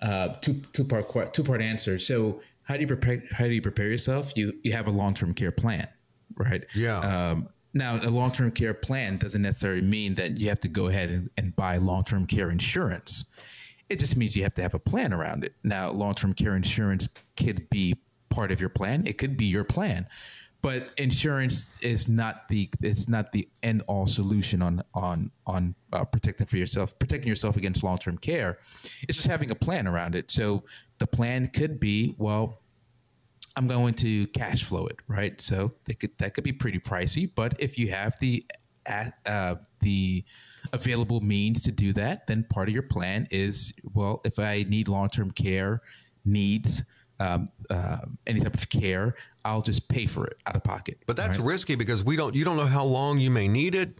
[0.00, 1.98] uh, two, two part, two part answer.
[1.98, 4.32] So, how do you prepare, how do you prepare yourself?
[4.36, 5.88] You, you have a long term care plan,
[6.36, 6.64] right?
[6.74, 6.98] Yeah.
[6.98, 10.86] Um, now, a long term care plan doesn't necessarily mean that you have to go
[10.86, 13.26] ahead and, and buy long term care insurance.
[13.88, 15.54] It just means you have to have a plan around it.
[15.62, 17.96] Now, long term care insurance could be
[18.30, 19.06] part of your plan.
[19.06, 20.08] It could be your plan,
[20.62, 26.04] but insurance is not the it's not the end all solution on on on uh,
[26.04, 28.58] protecting for yourself, protecting yourself against long term care.
[29.02, 30.30] It's just having a plan around it.
[30.30, 30.64] So
[30.98, 32.60] the plan could be well
[33.56, 35.40] I'm going to cash flow it, right?
[35.40, 38.44] So could, that could be pretty pricey, but if you have the
[39.26, 40.24] uh, the
[40.72, 44.88] available means to do that, then part of your plan is well, if I need
[44.88, 45.82] long term care
[46.24, 46.82] needs.
[47.18, 50.98] Um, uh, any type of care, I'll just pay for it out of pocket.
[51.06, 51.46] But that's right?
[51.46, 52.34] risky because we don't.
[52.34, 53.98] You don't know how long you may need it.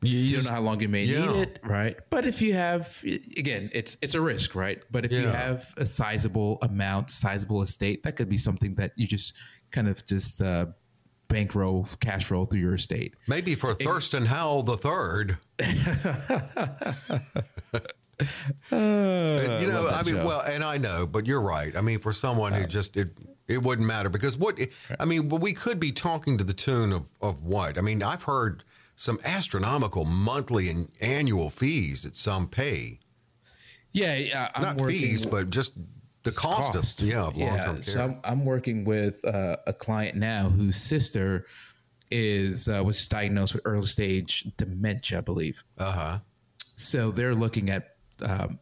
[0.00, 1.26] You, you don't know how long you may Yeah.
[1.32, 1.96] need it, right?
[2.08, 3.02] But if you have,
[3.36, 4.80] again, it's it's a risk, right?
[4.92, 9.06] But if you have a sizable amount, sizable estate, that could be something that you
[9.08, 9.34] just
[9.72, 10.66] kind of just uh,
[11.26, 13.14] bankroll, cash roll through your estate.
[13.26, 15.38] Maybe for Thurston Howell the third.
[18.72, 20.26] And, you know, love I mean, show.
[20.26, 21.76] well, and I know, but you're right.
[21.76, 23.10] I mean, for someone who just it
[23.46, 24.58] it wouldn't matter because what
[24.98, 27.78] I mean, well, we could be talking to the tune of of what?
[27.78, 28.64] I mean, I've heard
[28.98, 32.98] some astronomical monthly and annual fees that some pay.
[33.92, 35.74] Yeah, yeah I'm Not fees, but just
[36.24, 37.00] the cost, cost.
[37.00, 37.82] of yeah of long term care.
[37.82, 41.46] So I'm, I'm working with uh, a client now whose sister
[42.10, 45.62] is uh, was diagnosed with early stage dementia, I believe.
[45.78, 46.18] uh huh.
[46.74, 48.58] So they're looking at um,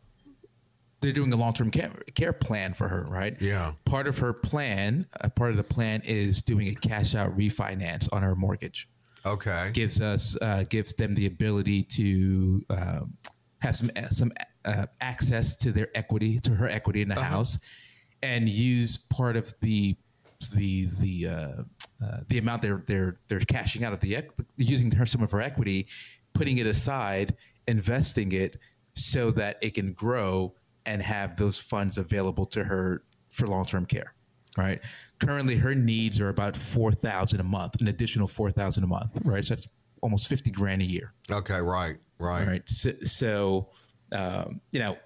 [1.01, 3.40] they're doing a long term care, care plan for her, right?
[3.40, 3.72] Yeah.
[3.87, 8.07] Part of her plan, uh, part of the plan is doing a cash out refinance
[8.12, 8.87] on her mortgage.
[9.27, 9.71] Okay.
[9.73, 13.15] Gives us uh, gives them the ability to um,
[13.61, 14.33] have some some
[14.65, 17.59] uh, access to their equity, to her equity in the house,
[18.23, 19.97] and use part of the
[20.55, 21.62] the the uh,
[22.05, 25.31] uh, the amount they're they're they're cashing out of the equ- using her some of
[25.31, 25.87] her equity,
[26.33, 27.37] putting it aside,
[27.67, 28.59] investing it
[28.95, 33.87] so that it can grow and have those funds available to her for long term
[33.87, 34.15] care.
[34.57, 34.81] Right.
[35.21, 39.12] Currently, her needs are about four thousand a month, an additional four thousand a month.
[39.25, 39.45] Right.
[39.45, 39.69] So that's
[40.03, 41.12] almost fifty grand a year.
[41.31, 41.61] Okay.
[41.61, 41.97] Right.
[42.19, 42.47] Right.
[42.47, 42.62] Right.
[42.66, 43.69] So, so
[44.12, 44.97] um, you know,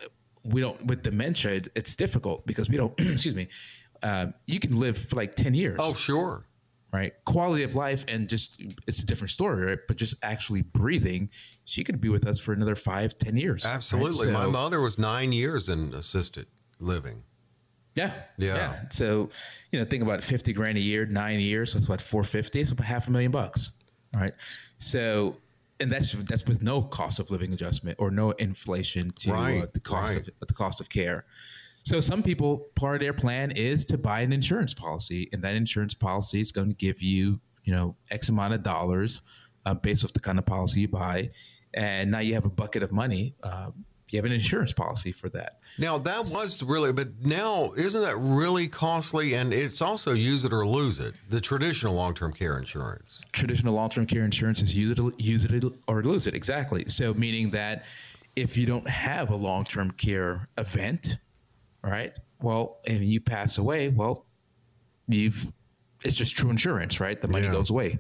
[0.45, 1.53] we don't with dementia.
[1.53, 2.93] it- It's difficult because we don't.
[3.01, 3.49] excuse me.
[4.03, 5.79] Um, you can live for like ten years.
[5.83, 6.47] Oh, sure.
[6.93, 7.13] right.
[7.27, 9.79] Quality of life and just it's a different story, right?
[9.89, 11.29] But just actually breathing,
[11.67, 13.65] she could be with us for another five, ten years.
[13.65, 13.75] right?
[13.75, 14.31] Absolutely.
[14.31, 16.47] My mother was nine years in assisted
[16.79, 17.25] living.
[18.37, 18.57] Yeah.
[18.57, 18.81] Yeah.
[18.91, 19.31] So,
[19.73, 21.73] you know, think about 50 grand a year, nine years.
[21.73, 22.61] So it's what, 450?
[22.61, 23.73] It's about half a million bucks.
[24.15, 24.35] Right.
[24.79, 25.37] So,
[25.79, 29.81] and that's that's with no cost of living adjustment or no inflation to uh, the
[29.81, 30.29] cost right.
[30.29, 31.25] of the cost of care.
[31.85, 35.55] So some people part of their plan is to buy an insurance policy, and that
[35.55, 39.23] insurance policy is going to give you, you know, X amount of dollars
[39.65, 41.31] uh, based off the kind of policy you buy,
[41.73, 43.35] and now you have a bucket of money.
[43.43, 43.71] Uh,
[44.11, 45.61] you have an insurance policy for that.
[45.79, 49.35] Now that was really, but now isn't that really costly?
[49.35, 51.14] And it's also use it or lose it.
[51.29, 53.23] The traditional long-term care insurance.
[53.33, 56.35] traditional long-term care insurance is use it, use it or lose it.
[56.35, 56.85] Exactly.
[56.88, 57.87] So meaning that
[58.37, 61.16] if you don't have a long-term care event,
[61.83, 62.12] right?
[62.42, 64.27] Well, and you pass away, well,
[65.09, 65.53] you've
[66.03, 67.20] it's just true insurance, right?
[67.20, 67.53] The money Yeah.
[67.53, 67.99] goes away.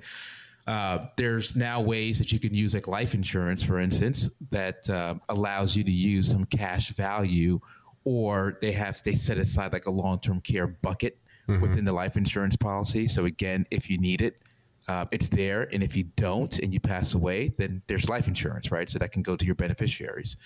[0.66, 5.14] Uh, there's now ways that you can use like life insurance, for instance, that uh,
[5.28, 7.60] allows you to use some cash value,
[8.04, 11.18] or they have they set aside like a long-term care bucket
[11.60, 13.08] within the life insurance policy.
[13.08, 14.42] So again, if you need it,
[14.86, 18.70] uh, it's there, and if you don't and you pass away, then there's life insurance,
[18.70, 18.88] right?
[18.88, 20.36] So that can go to your beneficiaries.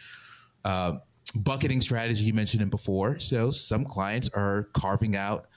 [0.65, 0.99] Uh,
[1.37, 3.19] bucketing strategy you mentioned it before.
[3.19, 5.49] So some clients are carving out.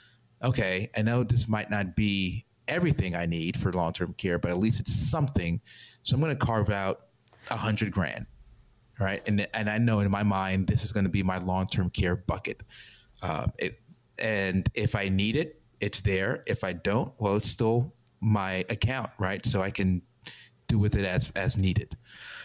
[0.43, 4.51] Okay, I know this might not be everything I need for long term care, but
[4.51, 5.61] at least it's something.
[6.03, 7.07] So I'm going to carve out
[7.49, 8.25] a hundred grand,
[8.99, 9.21] right?
[9.27, 11.89] And and I know in my mind this is going to be my long term
[11.89, 12.61] care bucket.
[13.21, 13.79] Uh, it,
[14.19, 16.43] and if I need it, it's there.
[16.47, 19.45] If I don't, well, it's still my account, right?
[19.45, 20.01] So I can
[20.67, 21.95] do with it as as needed.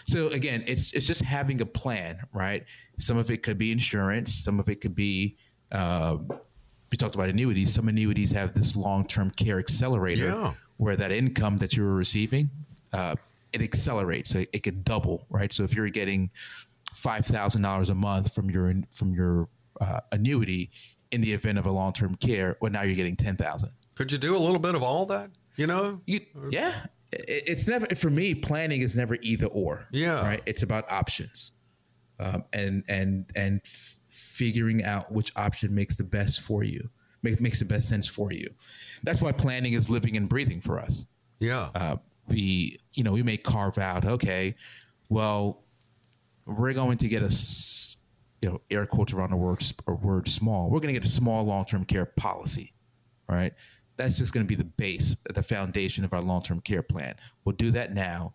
[0.05, 2.63] So again, it's it's just having a plan, right?
[2.99, 5.37] Some of it could be insurance, some of it could be.
[5.71, 6.29] Um,
[6.93, 7.73] we talked about annuities.
[7.73, 10.53] Some annuities have this long term care accelerator, Yeah.
[10.77, 12.51] where that income that you were receiving,
[12.93, 13.15] uh,
[13.51, 14.29] it accelerates.
[14.29, 15.51] So it could double, right?
[15.51, 16.29] So if you're getting
[16.93, 19.49] five thousand dollars a month from your from your
[19.81, 20.69] uh, annuity
[21.09, 23.71] in the event of a long term care, well, now you're getting ten thousand.
[23.95, 25.31] Could you do a little bit of all that?
[25.55, 25.99] You know?
[26.05, 26.73] You, yeah,
[27.11, 28.35] It- it's never for me.
[28.35, 29.87] Planning is never either or.
[29.91, 30.21] Yeah.
[30.21, 30.41] right.
[30.45, 31.53] It's about options,
[32.19, 33.61] um, and and and
[34.33, 36.89] figuring out which option makes the best for you,
[37.21, 38.49] make, makes the best sense for you.
[39.03, 41.05] That's why planning is living and breathing for us.
[41.39, 41.69] Yeah.
[41.75, 44.05] Uh, we, you know, we may carve out.
[44.05, 44.55] Okay,
[45.09, 45.63] well,
[46.47, 47.29] we're going to get a,
[48.41, 50.69] you know, air quotes around the word or word small.
[50.69, 52.73] We're going to get a small long term care policy,
[53.29, 53.53] right?
[53.97, 57.15] That's just going to be the base, the foundation of our long term care plan.
[57.45, 58.33] We'll do that now,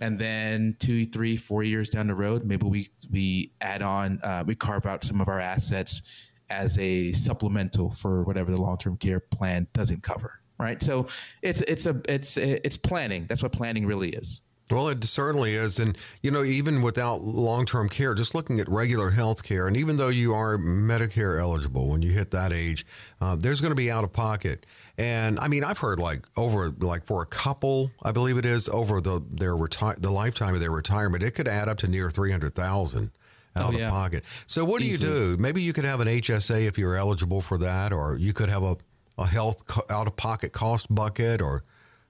[0.00, 4.44] and then two, three, four years down the road, maybe we we add on, uh,
[4.46, 6.02] we carve out some of our assets
[6.50, 10.82] as a supplemental for whatever the long term care plan doesn't cover, right?
[10.82, 11.06] So
[11.42, 13.26] it's it's a it's it's planning.
[13.28, 14.42] That's what planning really is.
[14.70, 15.78] Well, it certainly is.
[15.78, 19.76] And, you know, even without long term care, just looking at regular health care, and
[19.76, 22.86] even though you are Medicare eligible when you hit that age,
[23.20, 24.64] uh, there's going to be out of pocket.
[24.96, 28.68] And I mean, I've heard like over, like for a couple, I believe it is,
[28.68, 32.10] over the their retire the lifetime of their retirement, it could add up to near
[32.10, 33.10] 300,000
[33.56, 33.90] out Oh, of yeah.
[33.90, 34.24] pocket.
[34.46, 35.36] So, what do you do?
[35.38, 38.62] Maybe you could have an HSA if you're eligible for that, or you could have
[38.62, 38.76] a,
[39.18, 41.64] a health co- out of pocket cost bucket, or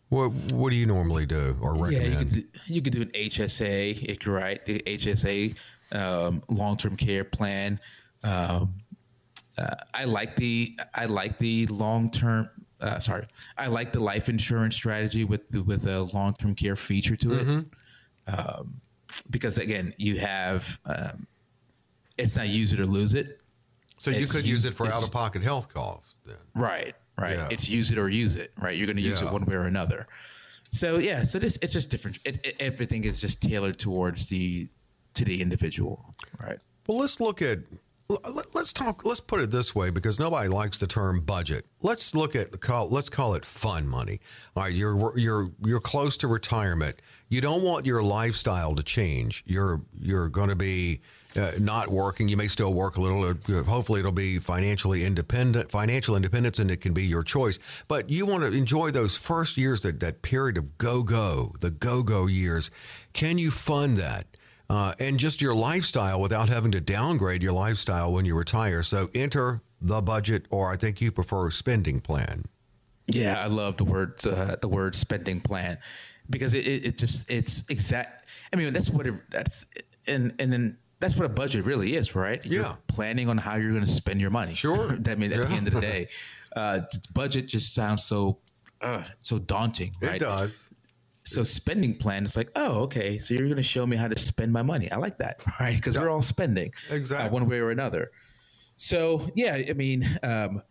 [0.09, 2.19] what, what do you normally do or Yeah, you recommend?
[2.19, 5.55] could, do, you could do an HSA, if you're right, the HSA,
[5.93, 7.81] um, long term care plan.
[8.23, 8.75] Um,
[9.57, 12.49] uh, I like the I like the long term.
[12.81, 16.77] Uh, sorry, I like the life insurance strategy with the, with a long term care
[16.77, 17.65] feature to it,
[18.27, 18.81] um,
[19.31, 21.27] because again, you have um,
[22.19, 23.41] it's not use it or lose it.
[23.99, 26.37] So you could use it for out of pocket health costs then.
[26.55, 27.37] Right, right.
[27.37, 27.49] Yeah.
[27.51, 28.77] It's use it or use it, right?
[28.77, 29.29] You're going to use Yeah.
[29.29, 30.07] it one way or another.
[30.71, 32.19] So yeah, so this it's just different.
[32.25, 34.69] It, it, everything is just tailored towards the
[35.15, 36.59] to the individual, right?
[36.89, 37.61] Well, let's look at
[38.09, 41.65] let- let's talk let's put it this way because nobody likes the term budget.
[41.81, 44.21] Let's look at call let's call it fun money.
[44.57, 47.01] All right, you're you're you're close to retirement.
[47.29, 49.45] You don't want your lifestyle to change.
[49.47, 51.01] You're you're going to be
[51.37, 52.29] uh, not working.
[52.29, 53.25] You may still work a little.
[53.25, 57.59] Uh, Hopefully, it'll be financially independent, financial independence, and it can be your choice.
[57.89, 61.71] But you want to enjoy those first years, that that period of go go, the
[61.71, 62.71] go go years.
[63.13, 64.27] Can you fund that?
[64.71, 68.83] uh, and just your lifestyle without having to downgrade your lifestyle when you retire.
[68.83, 72.45] So enter the budget, or I think you prefer spending plan.
[73.07, 75.79] Yeah, I love the word uh, the word spending plan
[76.31, 78.27] because it, it, it just it's exact.
[78.53, 79.67] I mean, that's what it, that's
[80.09, 82.41] and and then that's what a budget really is, right?
[82.47, 82.77] You're Yeah.
[82.89, 84.55] planning on how you're going to spend your money.
[84.55, 84.93] Sure.
[85.07, 86.09] I mean, at the end of the day,
[86.57, 86.81] uh,
[87.13, 88.39] budget just sounds so
[88.81, 90.15] uh, so daunting, right?
[90.17, 90.71] It does.
[91.27, 93.17] So spending plan is like, oh, okay.
[93.19, 94.91] So you're going to show me how to spend my money.
[94.91, 95.77] I like that, right?
[95.77, 97.31] Because we're all spending, uh, Exactly.
[97.39, 98.11] one way or another.
[98.77, 100.63] So yeah, I mean, um,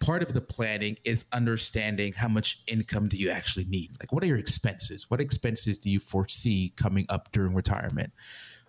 [0.00, 3.90] part of the planning is understanding how much income do you actually need.
[4.00, 5.08] Like, what are your expenses?
[5.10, 8.12] What expenses do you foresee coming up during retirement?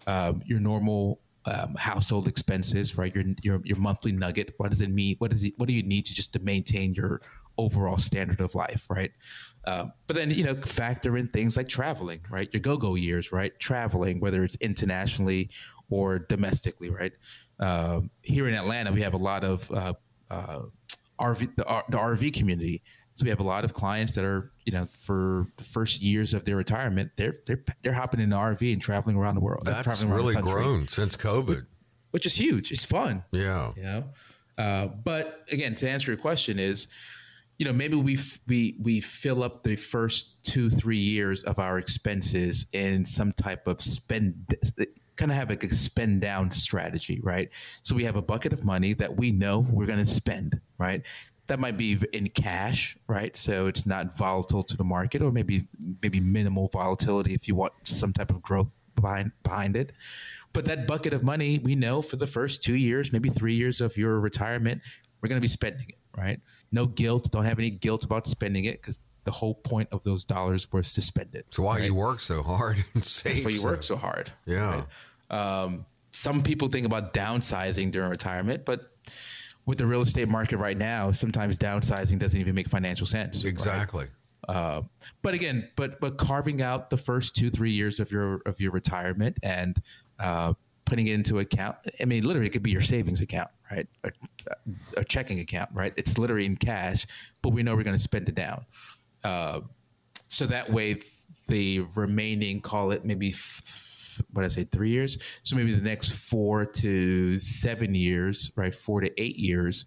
[0.10, 3.13] Um, your normal um, household expenses, right?
[3.15, 4.54] Your, your your monthly nugget.
[4.58, 5.15] What does it mean?
[5.19, 5.54] What does it?
[5.58, 7.22] What do you need to just to maintain your
[7.58, 9.12] overall standard of life, right?
[9.65, 12.50] Um, but then you know factor in things like traveling, right?
[12.52, 13.58] Your go-go years, right?
[13.60, 15.50] Traveling, whether it's internationally
[15.89, 17.13] or domestically, right?
[17.60, 19.93] Um, here in Atlanta, we have a lot of uh,
[20.30, 20.60] uh,
[21.19, 22.82] RV the, the RV community.
[23.19, 26.34] So we have a lot of clients that are you know for the first years
[26.34, 29.63] of their retirement, they're they're they're hopping in the RV and traveling around the world.
[29.65, 31.65] That's traveling around the really grown since COVID.
[32.12, 32.71] which is huge.
[32.71, 33.73] It's fun Yeah.
[33.75, 34.03] you know
[34.58, 36.88] uh, but again to answer your question is
[37.58, 41.60] you know maybe we f- we we fill up the first two three years of
[41.60, 44.55] our expenses in some type of spend
[45.17, 47.49] kind of have like a spend down strategy right
[47.84, 51.01] so we have a bucket of money that we know we're going to spend right
[51.50, 55.68] that might be in cash right so it's not volatile to the market or maybe
[56.02, 59.92] maybe minimal volatility if you want some type of growth behind behind it
[60.54, 63.82] but that bucket of money, we know for the first two years, maybe three years
[63.82, 64.82] of your retirement,
[65.22, 66.40] we're going to be spending it, right?
[66.72, 67.30] No guilt.
[67.32, 70.94] Don't have any guilt about spending it because the whole point of those dollars was
[70.94, 71.46] to spend it.
[71.52, 71.86] So why right?
[71.86, 73.36] you work so hard and save?
[73.36, 74.32] That's why you so- work so hard.
[74.46, 74.84] Yeah.
[75.30, 78.88] Um, some people think about downsizing during retirement, but
[79.69, 83.43] with the real estate market right now, sometimes downsizing doesn't even make financial sense.
[83.43, 83.51] right?
[83.51, 84.08] Exactly.
[84.47, 84.82] Uh,
[85.21, 88.71] but again, but but carving out the first two three years of your of your
[88.71, 89.77] retirement and
[90.17, 90.53] uh,
[90.86, 91.75] putting it into account.
[92.01, 93.88] I mean, literally, it could be your savings account, right?
[94.03, 94.12] A,
[94.97, 95.93] a checking account, right?
[95.97, 97.05] It's literally in cash,
[97.43, 98.65] but we know we're going to spend it down.
[99.23, 99.60] Uh,
[100.29, 101.01] so that way,
[101.47, 103.29] the remaining, call it maybe.
[103.29, 103.86] F-
[104.32, 105.17] what I say, three years?
[105.43, 108.73] So maybe the next four to seven years, right?
[108.73, 109.86] Four to eight years,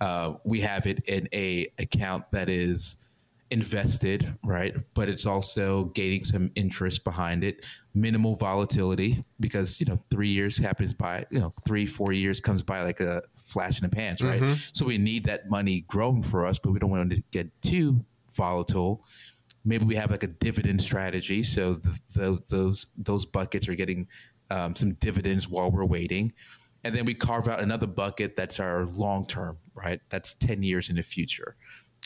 [0.00, 3.08] uh, we have it in a account that is
[3.50, 4.74] invested, right?
[4.94, 10.58] But it's also gaining some interest behind it, minimal volatility because you know three years
[10.58, 14.22] happens by you know three four years comes by like a flash in the pants,
[14.22, 14.40] right?
[14.72, 17.50] So we need that money growing for us, but we don't want it to get
[17.62, 19.04] too volatile.
[19.64, 24.08] Maybe we have like a dividend strategy, so th those those those buckets are getting
[24.50, 26.32] um, some dividends while we're waiting,
[26.84, 30.00] and then we carve out another bucket that's our long term, right?
[30.10, 31.56] That's ten years in the future.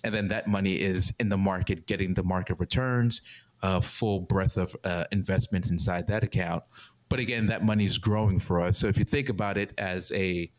[0.05, 3.21] And then that money is in the market getting the market returns
[3.63, 6.65] uh, full breadth of uh, investments inside that account.
[7.09, 8.79] But again that money is growing for us.
[8.79, 10.51] So if you think about it as a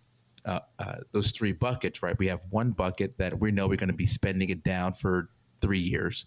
[0.45, 2.17] uh, uh, those three buckets right?
[2.17, 5.29] We have one bucket that we know we're going to be spending it down for
[5.61, 6.25] three years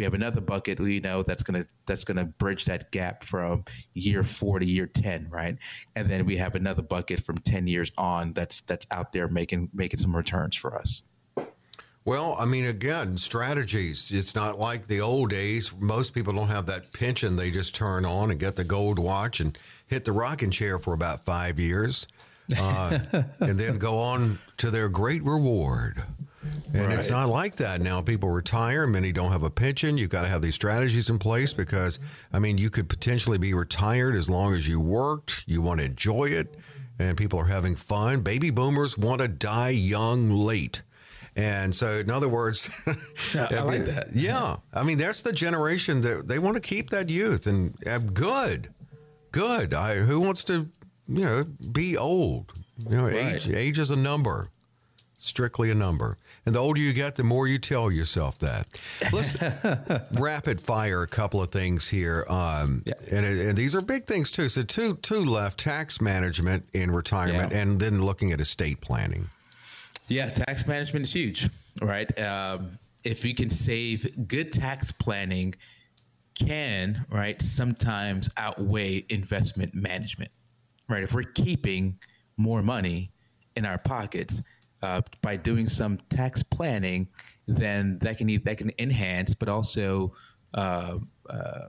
[0.00, 4.24] We have another bucket, you know, that's gonna that's gonna bridge that gap from year
[4.24, 5.58] four to year ten, right?
[5.94, 9.68] And then we have another bucket from ten years on that's that's out there making
[9.74, 11.02] making some returns for us.
[12.06, 14.10] Well, I mean, again, strategies.
[14.10, 15.70] It's not like the old days.
[15.78, 17.36] Most people don't have that pension.
[17.36, 20.94] They just turn on and get the gold watch and hit the rocking chair for
[20.94, 22.08] about five years,
[22.58, 23.00] uh,
[23.40, 26.02] and then go on to their great reward.
[26.72, 26.92] And right.
[26.96, 28.00] it's not like that now.
[28.00, 28.86] People retire.
[28.86, 29.98] Many don't have a pension.
[29.98, 31.98] You've got to have these strategies in place because,
[32.32, 35.44] I mean, you could potentially be retired as long as you worked.
[35.46, 36.54] You want to enjoy it,
[36.98, 38.22] and people are having fun.
[38.22, 40.82] Baby boomers want to die young late.
[41.36, 42.70] And so, in other words,
[43.34, 44.08] yeah, I like that.
[44.14, 48.14] Yeah, I mean, that's the generation that they want to keep that youth and have
[48.14, 48.68] good,
[49.30, 49.72] good.
[49.72, 50.68] I, who wants to,
[51.06, 52.52] you know, be old?
[52.88, 53.34] You know, right.
[53.34, 54.50] age, age is a number,
[55.18, 56.16] strictly a number.
[56.50, 58.66] And the older you get, the more you tell yourself that.
[59.12, 59.36] Let's
[60.20, 62.94] rapid fire a couple of things here, um, yeah.
[63.12, 64.48] and, and, these are big things too.
[64.48, 67.58] So two two left: tax management in retirement, yeah.
[67.58, 69.28] and then looking at estate planning.
[70.08, 71.48] Yeah, tax management is huge,
[71.80, 72.18] right?
[72.18, 75.54] Um, if we can save, good tax planning
[76.34, 80.32] can, right, sometimes outweigh investment management,
[80.88, 81.04] right?
[81.04, 81.96] If we're keeping
[82.36, 83.12] more money
[83.54, 84.42] in our pockets
[84.82, 87.08] uh, by doing some tax planning,
[87.46, 90.14] then that can that can enhance, but also
[90.54, 91.66] uh, uh,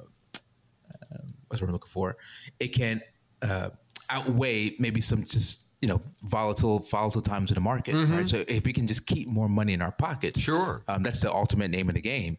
[1.47, 2.18] what's what I'm looking for?
[2.59, 3.01] It can
[3.41, 3.70] uh,
[4.09, 8.18] outweigh maybe some just you know volatile volatile times in the market mm-hmm.
[8.18, 8.28] right?
[8.28, 10.84] So if we can just keep more money in our pockets sure.
[10.88, 12.38] um, that's the ultimate name of the game.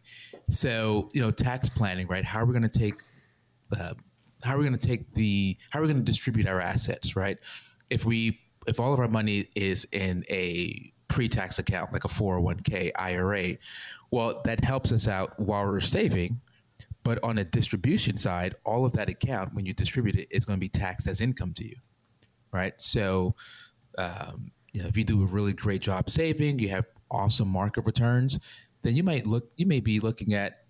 [0.49, 2.23] So you know tax planning right?
[2.23, 2.95] How are we going to take
[3.77, 3.93] uh,
[4.43, 7.15] how are we going to take the how are we going to distribute our assets
[7.15, 7.37] right?
[7.89, 12.91] If we if all of our money is in a pre-tax account like a 401k
[12.95, 13.55] ira
[14.09, 16.41] well that helps us out while we're saving
[17.03, 20.57] but on a distribution side all of that account when you distribute it is going
[20.57, 21.75] to be taxed as income to you
[22.53, 22.73] right?
[22.77, 23.35] So,
[23.97, 27.81] um, you know, if you do a really great job saving, you have awesome market
[27.85, 28.39] returns,
[28.83, 30.62] then you might look, you may be looking at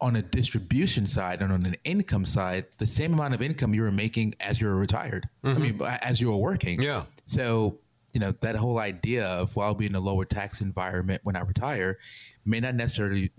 [0.00, 3.82] on a distribution side and on an income side, the same amount of income you
[3.82, 5.28] were making as you were retired.
[5.42, 5.56] Mm-hmm.
[5.56, 6.80] I mean, as you were working.
[6.80, 7.04] Yeah.
[7.24, 7.78] So,
[8.12, 11.98] you know, that whole idea of well, being a lower tax environment when I retire
[12.44, 13.30] may not necessarily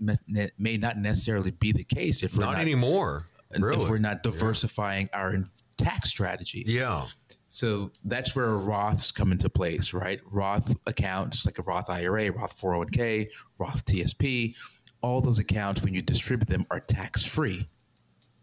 [0.58, 3.26] may not necessarily be the case if we're not, not anymore.
[3.58, 3.82] Really?
[3.82, 5.18] If we're not diversifying yeah.
[5.18, 5.44] our
[5.78, 6.64] tax strategy.
[6.66, 7.06] Yeah.
[7.48, 10.20] So that's where Roths come into place, right?
[10.30, 14.54] Roth accounts like a Roth IRA, Roth 401k, Roth TSP,
[15.02, 17.66] all those accounts, when you distribute them, are tax free,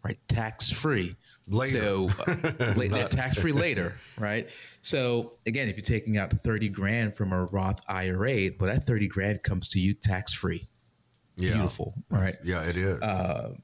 [0.03, 0.17] right?
[0.27, 1.15] Tax free.
[1.47, 2.07] Later.
[2.07, 4.49] So uh, tax free later, right?
[4.81, 9.07] So again, if you're taking out 30 grand from a Roth IRA, well, that 30
[9.07, 10.65] grand comes to you tax free.
[11.35, 11.53] Yeah.
[11.53, 12.35] Beautiful, right?
[12.43, 13.01] Yeah, it is.
[13.01, 13.55] Uh,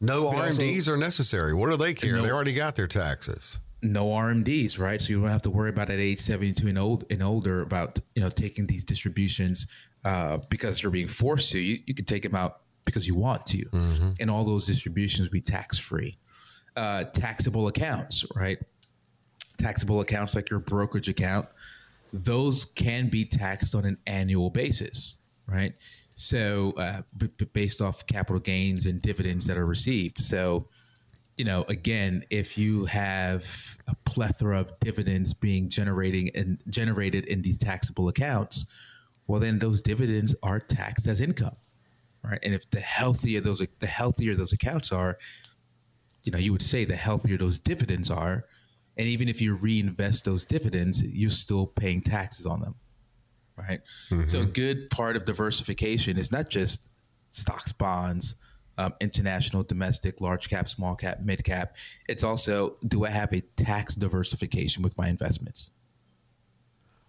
[0.00, 1.54] no RMDs also, are necessary.
[1.54, 2.16] What do they care?
[2.16, 5.00] No, they already got their taxes no RMDs, right?
[5.00, 7.98] So you don't have to worry about at age 72 and old and older about
[8.14, 9.66] you know taking these distributions
[10.04, 11.58] uh, because you're being forced to.
[11.58, 14.10] You, you can take them out because you want to, mm-hmm.
[14.18, 16.16] and all those distributions be tax free.
[16.76, 18.58] Uh, taxable accounts, right?
[19.58, 21.48] Taxable accounts like your brokerage account,
[22.12, 25.76] those can be taxed on an annual basis, right?
[26.14, 30.18] So uh, b- b- based off capital gains and dividends that are received.
[30.18, 30.68] So
[31.38, 33.46] you know, again, if you have
[33.86, 38.66] a plethora of dividends being generating and generated in these taxable accounts,
[39.28, 41.54] well, then those dividends are taxed as income,
[42.24, 42.40] right?
[42.42, 45.18] And if the healthier those the healthier those accounts are,
[46.24, 48.46] you know, you would say the healthier those dividends are,
[48.96, 52.74] and even if you reinvest those dividends, you're still paying taxes on them,
[53.56, 53.80] right?
[54.10, 54.24] Mm-hmm.
[54.24, 56.90] So, a good part of diversification is not just
[57.30, 58.34] stocks, bonds
[58.78, 61.76] um, international, domestic, large cap, small cap, mid cap.
[62.08, 65.72] It's also do I have a tax diversification with my investments?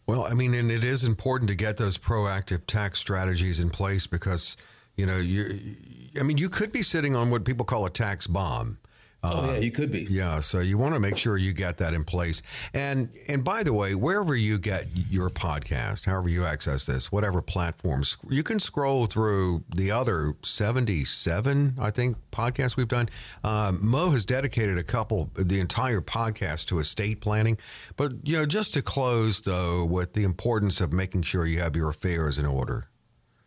[0.09, 4.07] Well, I mean, and it is important to get those proactive tax strategies in place
[4.07, 4.57] because,
[4.95, 5.75] you know, you,
[6.19, 8.79] I mean, you could be sitting on what people call a tax bomb.
[9.21, 10.07] Oh yeah, uh, you could be.
[10.09, 12.41] Yeah, so you want to make sure you get that in place.
[12.73, 17.41] And and by the way, wherever you get your podcast, however you access this, whatever
[17.41, 23.09] platforms, you can scroll through the other seventy-seven, I think, podcasts we've done.
[23.43, 27.57] Um, Mo has dedicated a couple, the entire podcast to estate planning.
[27.97, 31.75] But you know, just to close though, with the importance of making sure you have
[31.75, 32.87] your affairs in order.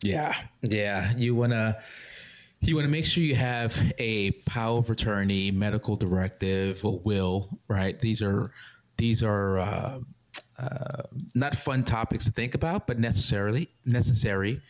[0.02, 1.78] Yeah, yeah, you want to
[2.68, 7.58] you want to make sure you have a power of attorney, medical directive, a will,
[7.68, 7.98] right?
[7.98, 8.52] These are
[8.96, 9.98] these are uh,
[10.58, 11.02] uh,
[11.34, 14.60] not fun topics to think about, but necessarily necessary.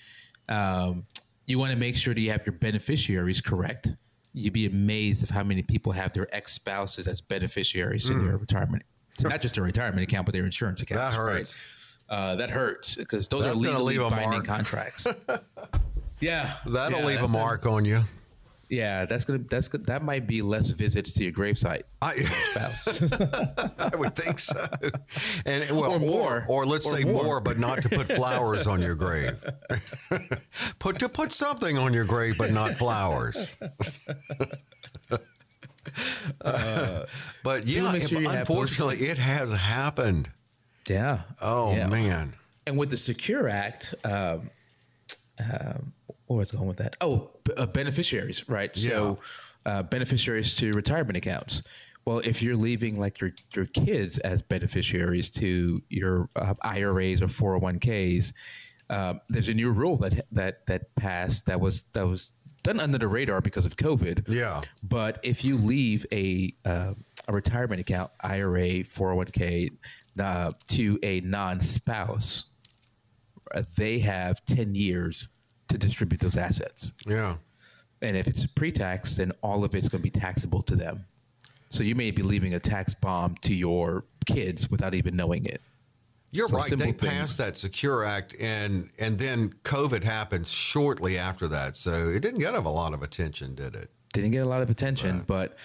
[0.48, 1.04] Um,
[1.46, 3.92] you want to make sure that you have your beneficiaries correct.
[4.32, 8.38] You'd be amazed of how many people have their ex spouses as beneficiaries in their
[8.38, 8.84] retirement.
[9.12, 11.12] It's not just their retirement account, but their insurance account.
[11.12, 11.34] That right?
[11.38, 11.98] hurts.
[12.08, 14.46] Uh, that hurts because those That's are legally leave binding mark.
[14.46, 15.06] contracts.
[16.22, 18.00] yeah, That'll Yeah, leave a that's gonna- mark on you.
[18.70, 19.84] yeah, that's gonna that's good.
[19.86, 22.14] That might be less visits to your gravesite, I,
[22.50, 23.02] spouse.
[23.78, 24.54] I would think so.
[25.44, 26.44] And well, Or more.
[26.48, 27.24] or, let's Or say more.
[27.24, 27.40] more.
[27.40, 29.44] but not to put flowers on your grave.
[30.78, 33.56] put to put something on your grave, but not flowers.
[37.42, 40.30] but yeah, sure have unfortunately, it has happened.
[40.88, 41.22] yeah.
[41.40, 41.88] Oh Yeah.
[41.88, 42.34] man,
[42.66, 44.50] And with the Secure Act, um,
[45.40, 45.92] um,
[46.32, 46.96] where was going with that?
[47.00, 48.74] Oh, uh, beneficiaries, right?
[48.76, 49.18] So,
[49.66, 51.62] uh, beneficiaries to retirement accounts.
[52.04, 57.28] Well, if you're leaving like your your kids as beneficiaries to your uh, IRAs or
[57.28, 58.32] 401ks,
[58.90, 62.30] uh, there's a new rule that that that passed that was that was
[62.62, 64.24] done under the radar because of COVID.
[64.28, 64.62] Yeah.
[64.82, 66.94] But if you leave a uh,
[67.28, 69.70] a retirement account, IRA, 401k,
[70.18, 72.46] uh, to a non-spouse,
[73.76, 75.28] they have 10 years
[75.68, 76.92] to distribute those assets.
[77.06, 77.36] yeah.
[78.00, 81.04] And if it's pre-tax, then all of it's going to be taxable to them.
[81.68, 85.60] So you may be leaving a tax bomb to your kids without even knowing it.
[86.32, 86.78] You're So right.
[86.78, 92.20] They passed that Secure Act, and and then COVID happened shortly after that, so it
[92.20, 93.90] didn't get a lot of attention, did it?
[94.14, 95.56] Didn't get a lot of attention, but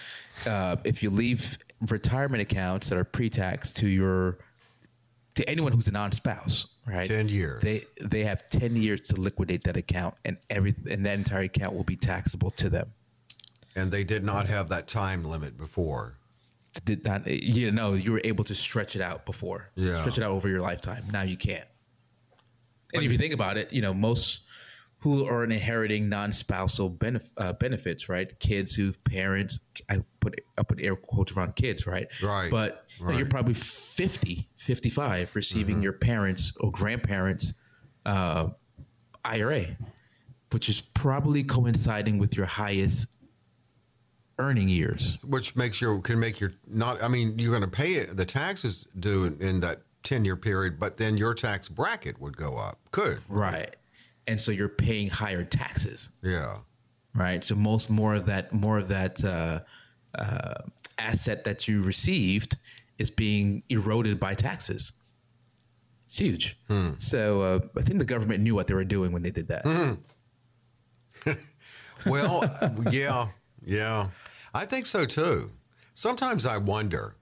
[0.46, 4.38] uh, if you leave retirement accounts that are pre-tax to your
[5.38, 7.06] to anyone who's a non-spouse, right?
[7.06, 7.62] 10 years.
[7.62, 11.74] They they have ten years to liquidate that account, and every and that entire account
[11.76, 12.92] will be taxable to them.
[13.76, 16.18] And they did not have that time limit before.
[16.84, 20.00] Did not you know you were able to stretch it out before, Yeah.
[20.00, 21.04] stretch it out over your lifetime.
[21.12, 21.68] Now you can't.
[22.92, 24.42] And if you think about it, you know most
[25.00, 28.36] who are inheriting non-spousal benef- uh, benefits, right?
[28.40, 32.06] Kids whose parents, I put I put air quotes around kids, right?
[32.22, 33.30] Right, But you know, you're right.
[33.30, 35.82] probably 50, 55 receiving Mm-hmm.
[35.82, 37.54] your parents or grandparents'
[38.06, 38.48] uh,
[39.24, 39.66] IRA,
[40.52, 43.08] which is probably coinciding with your highest
[44.38, 45.18] earning years.
[45.24, 47.02] which makes your can make your not.
[47.02, 48.16] I mean, you're going to pay it.
[48.16, 52.36] The taxes due in, in that ten year period, but then your tax bracket would
[52.36, 52.78] go up.
[52.92, 53.74] Could Right.
[54.28, 56.10] And so you're paying higher taxes.
[56.22, 56.58] yeah.
[57.14, 57.42] right?
[57.42, 59.60] So most more of that more of that uh,
[60.16, 60.54] uh,
[60.98, 62.56] asset that you received
[62.98, 64.92] is being eroded by taxes.
[66.06, 66.58] It's huge.
[66.96, 69.64] So uh, I think the government knew what they were doing when they did that.
[72.06, 72.44] Well,
[72.90, 73.28] yeah,
[73.64, 74.08] yeah.
[74.54, 75.50] I think so too.
[75.94, 77.16] Sometimes I wonder,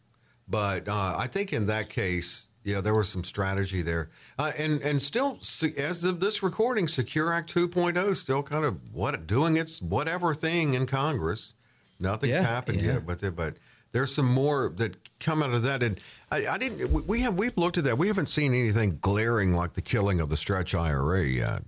[0.49, 4.82] but uh, I think in that case, yeah, there was some strategy there, uh, and
[4.82, 5.39] and still,
[5.78, 10.34] as of this recording, Secure Act 2.0 is still kind of what doing its whatever
[10.34, 11.55] thing in Congress.
[12.01, 12.94] Nothing's Yeah, happened yeah.
[12.94, 13.57] yet with it, but
[13.92, 15.82] there's some more that come out of that.
[15.82, 15.99] And
[16.30, 17.07] I, I didn't.
[17.07, 17.97] we- have we've looked at that.
[17.99, 21.62] We haven't seen anything glaring like the killing of the Stretch IRA yet.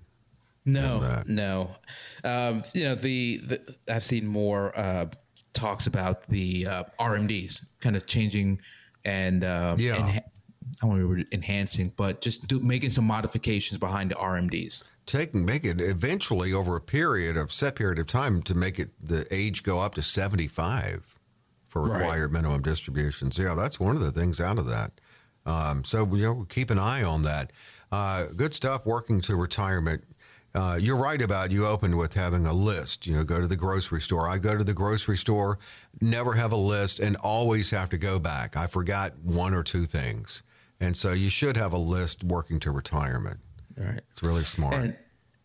[0.64, 1.70] No, no.
[2.24, 5.06] Um, you know, the, the I've seen more uh,
[5.54, 8.60] talks about the uh, RMDs kind of changing
[9.04, 9.96] and uh, Yeah.
[9.96, 10.22] enha-
[10.82, 14.84] I don't want to enhancing, but just do, making some modifications behind the RMDs.
[15.08, 18.90] Taking make it eventually over a period of set period of time to make it
[19.02, 21.18] the age go up to 75
[21.66, 22.00] for Right.
[22.00, 24.92] required minimum distributions yeah that's one of the things out of that
[25.46, 27.50] um, so you know keep an eye on that
[27.90, 30.04] uh, good stuff working to retirement
[30.54, 33.06] uh, you're right about you opened with having a list.
[33.06, 34.26] You know, go to the grocery store.
[34.26, 35.58] I go to the grocery store,
[36.00, 38.56] never have a list, and always have to go back.
[38.56, 40.42] I forgot one or two things,
[40.80, 43.40] and so you should have a list working to retirement.
[43.78, 44.00] All right.
[44.10, 44.74] It's really smart.
[44.74, 44.96] And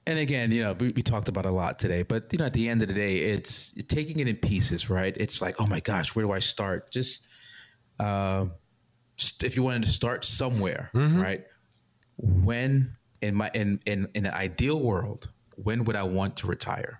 [0.05, 2.53] and again, you know, we, we talked about a lot today, but you know, at
[2.53, 5.15] the end of the day, it's taking it in pieces, right?
[5.15, 6.91] It's like, oh my gosh, where do I start?
[6.91, 7.27] Just
[7.99, 8.47] uh,
[9.41, 11.45] if you wanted to start somewhere, right?
[12.17, 16.99] When in my in in in an ideal world, when would I want to retire?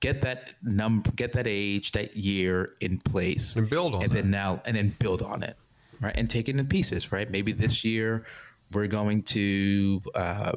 [0.00, 4.04] Get that number, get that age, that year in place, And build on it.
[4.04, 4.22] and that.
[4.22, 5.56] then now and then build on it,
[6.00, 6.14] right?
[6.16, 7.28] And take it in pieces, right?
[7.28, 8.24] Maybe this year
[8.72, 10.52] we're going to uh,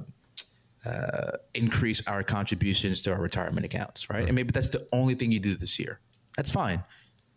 [0.86, 4.26] uh, increase our contributions to our retirement accounts, right?
[4.26, 6.00] And maybe that's the only thing you do this year.
[6.36, 6.84] That's fine.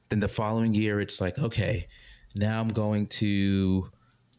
[0.08, 1.86] Then the following year, it's like, okay,
[2.34, 3.90] now I'm going to.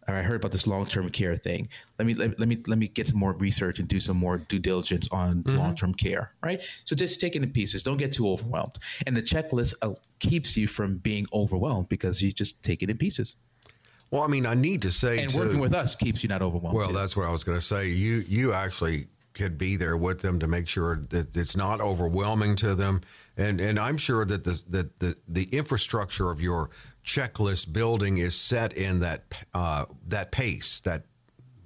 [0.05, 1.69] I heard about this long-term care thing.
[1.97, 4.37] Let me let, let me let me get some more research and do some more
[4.37, 6.61] due diligence on long-term care, right?
[6.83, 7.83] So just take it in pieces.
[7.83, 8.79] Don't get too overwhelmed.
[9.07, 12.97] And the checklist uh, keeps you from being overwhelmed because you just take it in
[12.97, 13.37] pieces.
[14.13, 15.39] Well, I mean, I need to say And too.
[15.39, 16.77] working with us keeps you not overwhelmed.
[16.77, 16.93] well, too.
[16.93, 17.89] that's what I was going to say.
[17.89, 22.55] You you actually could be there with them to make sure that it's not overwhelming
[22.57, 23.01] to them.
[23.37, 26.69] And and I'm sure that the that the, the infrastructure of your
[27.03, 29.23] checklist building is set in that
[29.55, 31.05] uh, that pace, that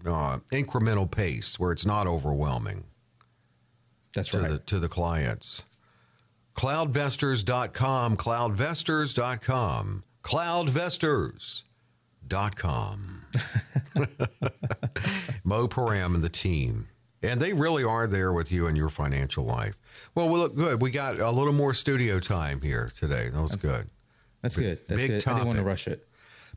[0.05, 2.85] uh, incremental pace, where it's not overwhelming.
[4.13, 4.51] That's to right.
[4.51, 5.65] the to the clients.
[6.55, 10.03] Cloudvestors.com, cloudvestors.com,
[12.27, 13.25] cloudvestors.com.
[15.43, 16.87] Mo Piram and the team.
[17.23, 19.75] And they really are there with you in your financial life.
[20.13, 20.81] Well, we look good.
[20.81, 23.29] We got a little more studio time here today.
[23.29, 23.89] That was good.
[24.41, 24.79] That's good.
[24.87, 25.27] That's Big good.
[25.27, 26.07] I didn't want to rush it.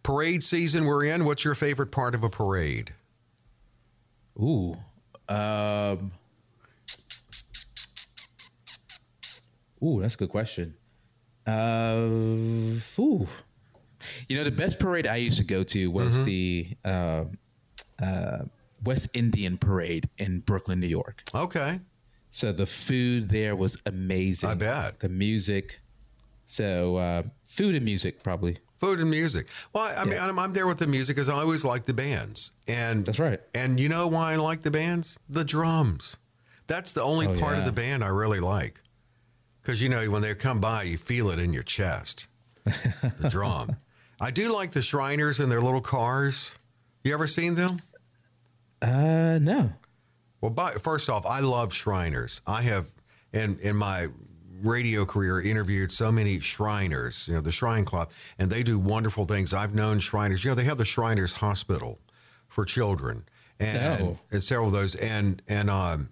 [0.03, 1.25] Parade season we're in.
[1.25, 2.93] What's your favorite part of a parade?
[4.39, 4.77] Ooh.
[5.29, 6.13] Um,
[9.83, 10.75] ooh, that's a good question.
[11.47, 12.07] Uh,
[12.99, 13.27] ooh.
[14.29, 16.25] You know, the best parade I used to go to was Mm-hmm.
[16.25, 17.25] the uh,
[18.03, 18.39] uh,
[18.85, 21.23] West Indian Parade in Brooklyn, New York.
[21.35, 21.81] Okay.
[22.31, 24.49] So the food there was amazing.
[24.49, 25.01] I bet.
[25.01, 25.81] The music.
[26.45, 28.59] So uh, food and music, probably.
[28.79, 29.49] Food and music.
[29.75, 32.53] Well, I mean, I'm, I'm there with the music because I always like the bands,
[32.67, 33.39] and That's right.
[33.55, 35.19] And you know why I like the bands?
[35.29, 36.17] The drums.
[36.67, 38.81] That's the only Oh, part of the band I really like,
[39.61, 42.29] because you know when they come by, you feel it in your chest.
[43.19, 43.77] The drum.
[44.21, 46.57] I do like the Shriners and their little cars.
[47.05, 47.79] You ever seen them?
[48.83, 49.73] Uh, no.
[50.41, 52.41] Well, by, first off, I love Shriners.
[52.47, 52.87] I have,
[53.33, 54.09] in in my
[54.63, 57.29] radio career, interviewed so many Shriners.
[57.29, 59.53] You know, the Shrine Club, and they do wonderful things.
[59.55, 60.45] I've known Shriners.
[60.45, 61.99] You know, they have the Shriners Hospital
[62.49, 63.25] for children,
[63.59, 64.19] and, Oh.
[64.31, 66.11] and several of those, and and um,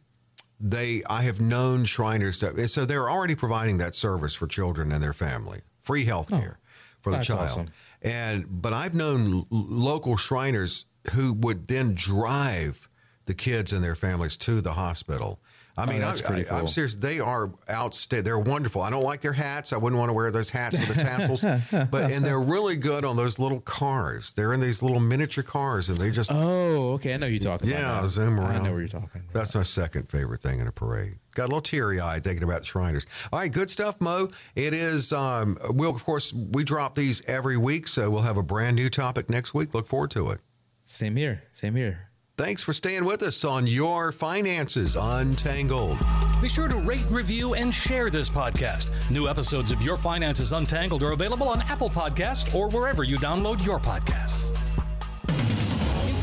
[0.60, 1.02] they.
[1.08, 2.40] I have known Shriners.
[2.40, 6.58] That, so they're already providing that service for children and their family, free health care
[7.00, 7.40] for the child.
[7.40, 7.68] awesome.
[8.02, 12.88] And but I've known local Shriners who would then drive
[13.26, 15.40] the kids and their families to the hospital.
[15.78, 16.68] I mean, Oh, I, I'm cool.
[16.68, 16.94] serious.
[16.96, 18.24] They are outstanding.
[18.24, 18.82] They're wonderful.
[18.82, 19.72] I don't like their hats.
[19.72, 21.42] I wouldn't want to wear those hats with the tassels.
[21.90, 24.32] but and they're really good on those little cars.
[24.34, 27.14] They're in these little miniature cars, and they just Oh, okay.
[27.14, 28.08] I know you're talking yeah about.
[28.10, 28.56] zoom around.
[28.56, 29.32] I know what you're talking about.
[29.32, 31.18] That's my second favorite thing in a parade.
[31.34, 33.06] Got a little teary eyed thinking about the Shriners.
[33.32, 34.28] All right, good stuff, Mo.
[34.56, 35.12] It is.
[35.12, 38.90] Um, we'll of course we drop these every week, so we'll have a brand new
[38.90, 39.74] topic next week.
[39.74, 40.40] Look forward to it.
[40.86, 41.42] Same here.
[41.52, 42.07] Same here.
[42.38, 45.98] Thanks for staying with us on Your Finances Untangled.
[46.40, 48.86] Be sure to rate, review, and share this podcast.
[49.10, 53.64] New episodes of Your Finances Untangled are available on Apple Podcasts or wherever you download
[53.66, 54.56] your podcasts.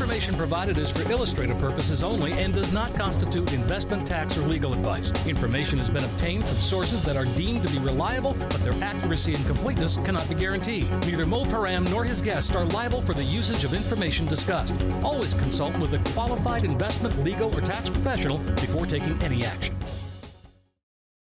[0.06, 4.72] Information provided is for illustrative purposes only and does not constitute investment, tax, or legal
[4.72, 5.10] advice.
[5.26, 9.34] Information has been obtained from sources that are deemed to be reliable, but their accuracy
[9.34, 10.88] and completeness cannot be guaranteed.
[11.06, 14.76] Neither Mo Piram nor his guests are liable for the usage of information discussed.
[15.02, 19.74] Always consult with a qualified investment, legal, or tax professional before taking any action.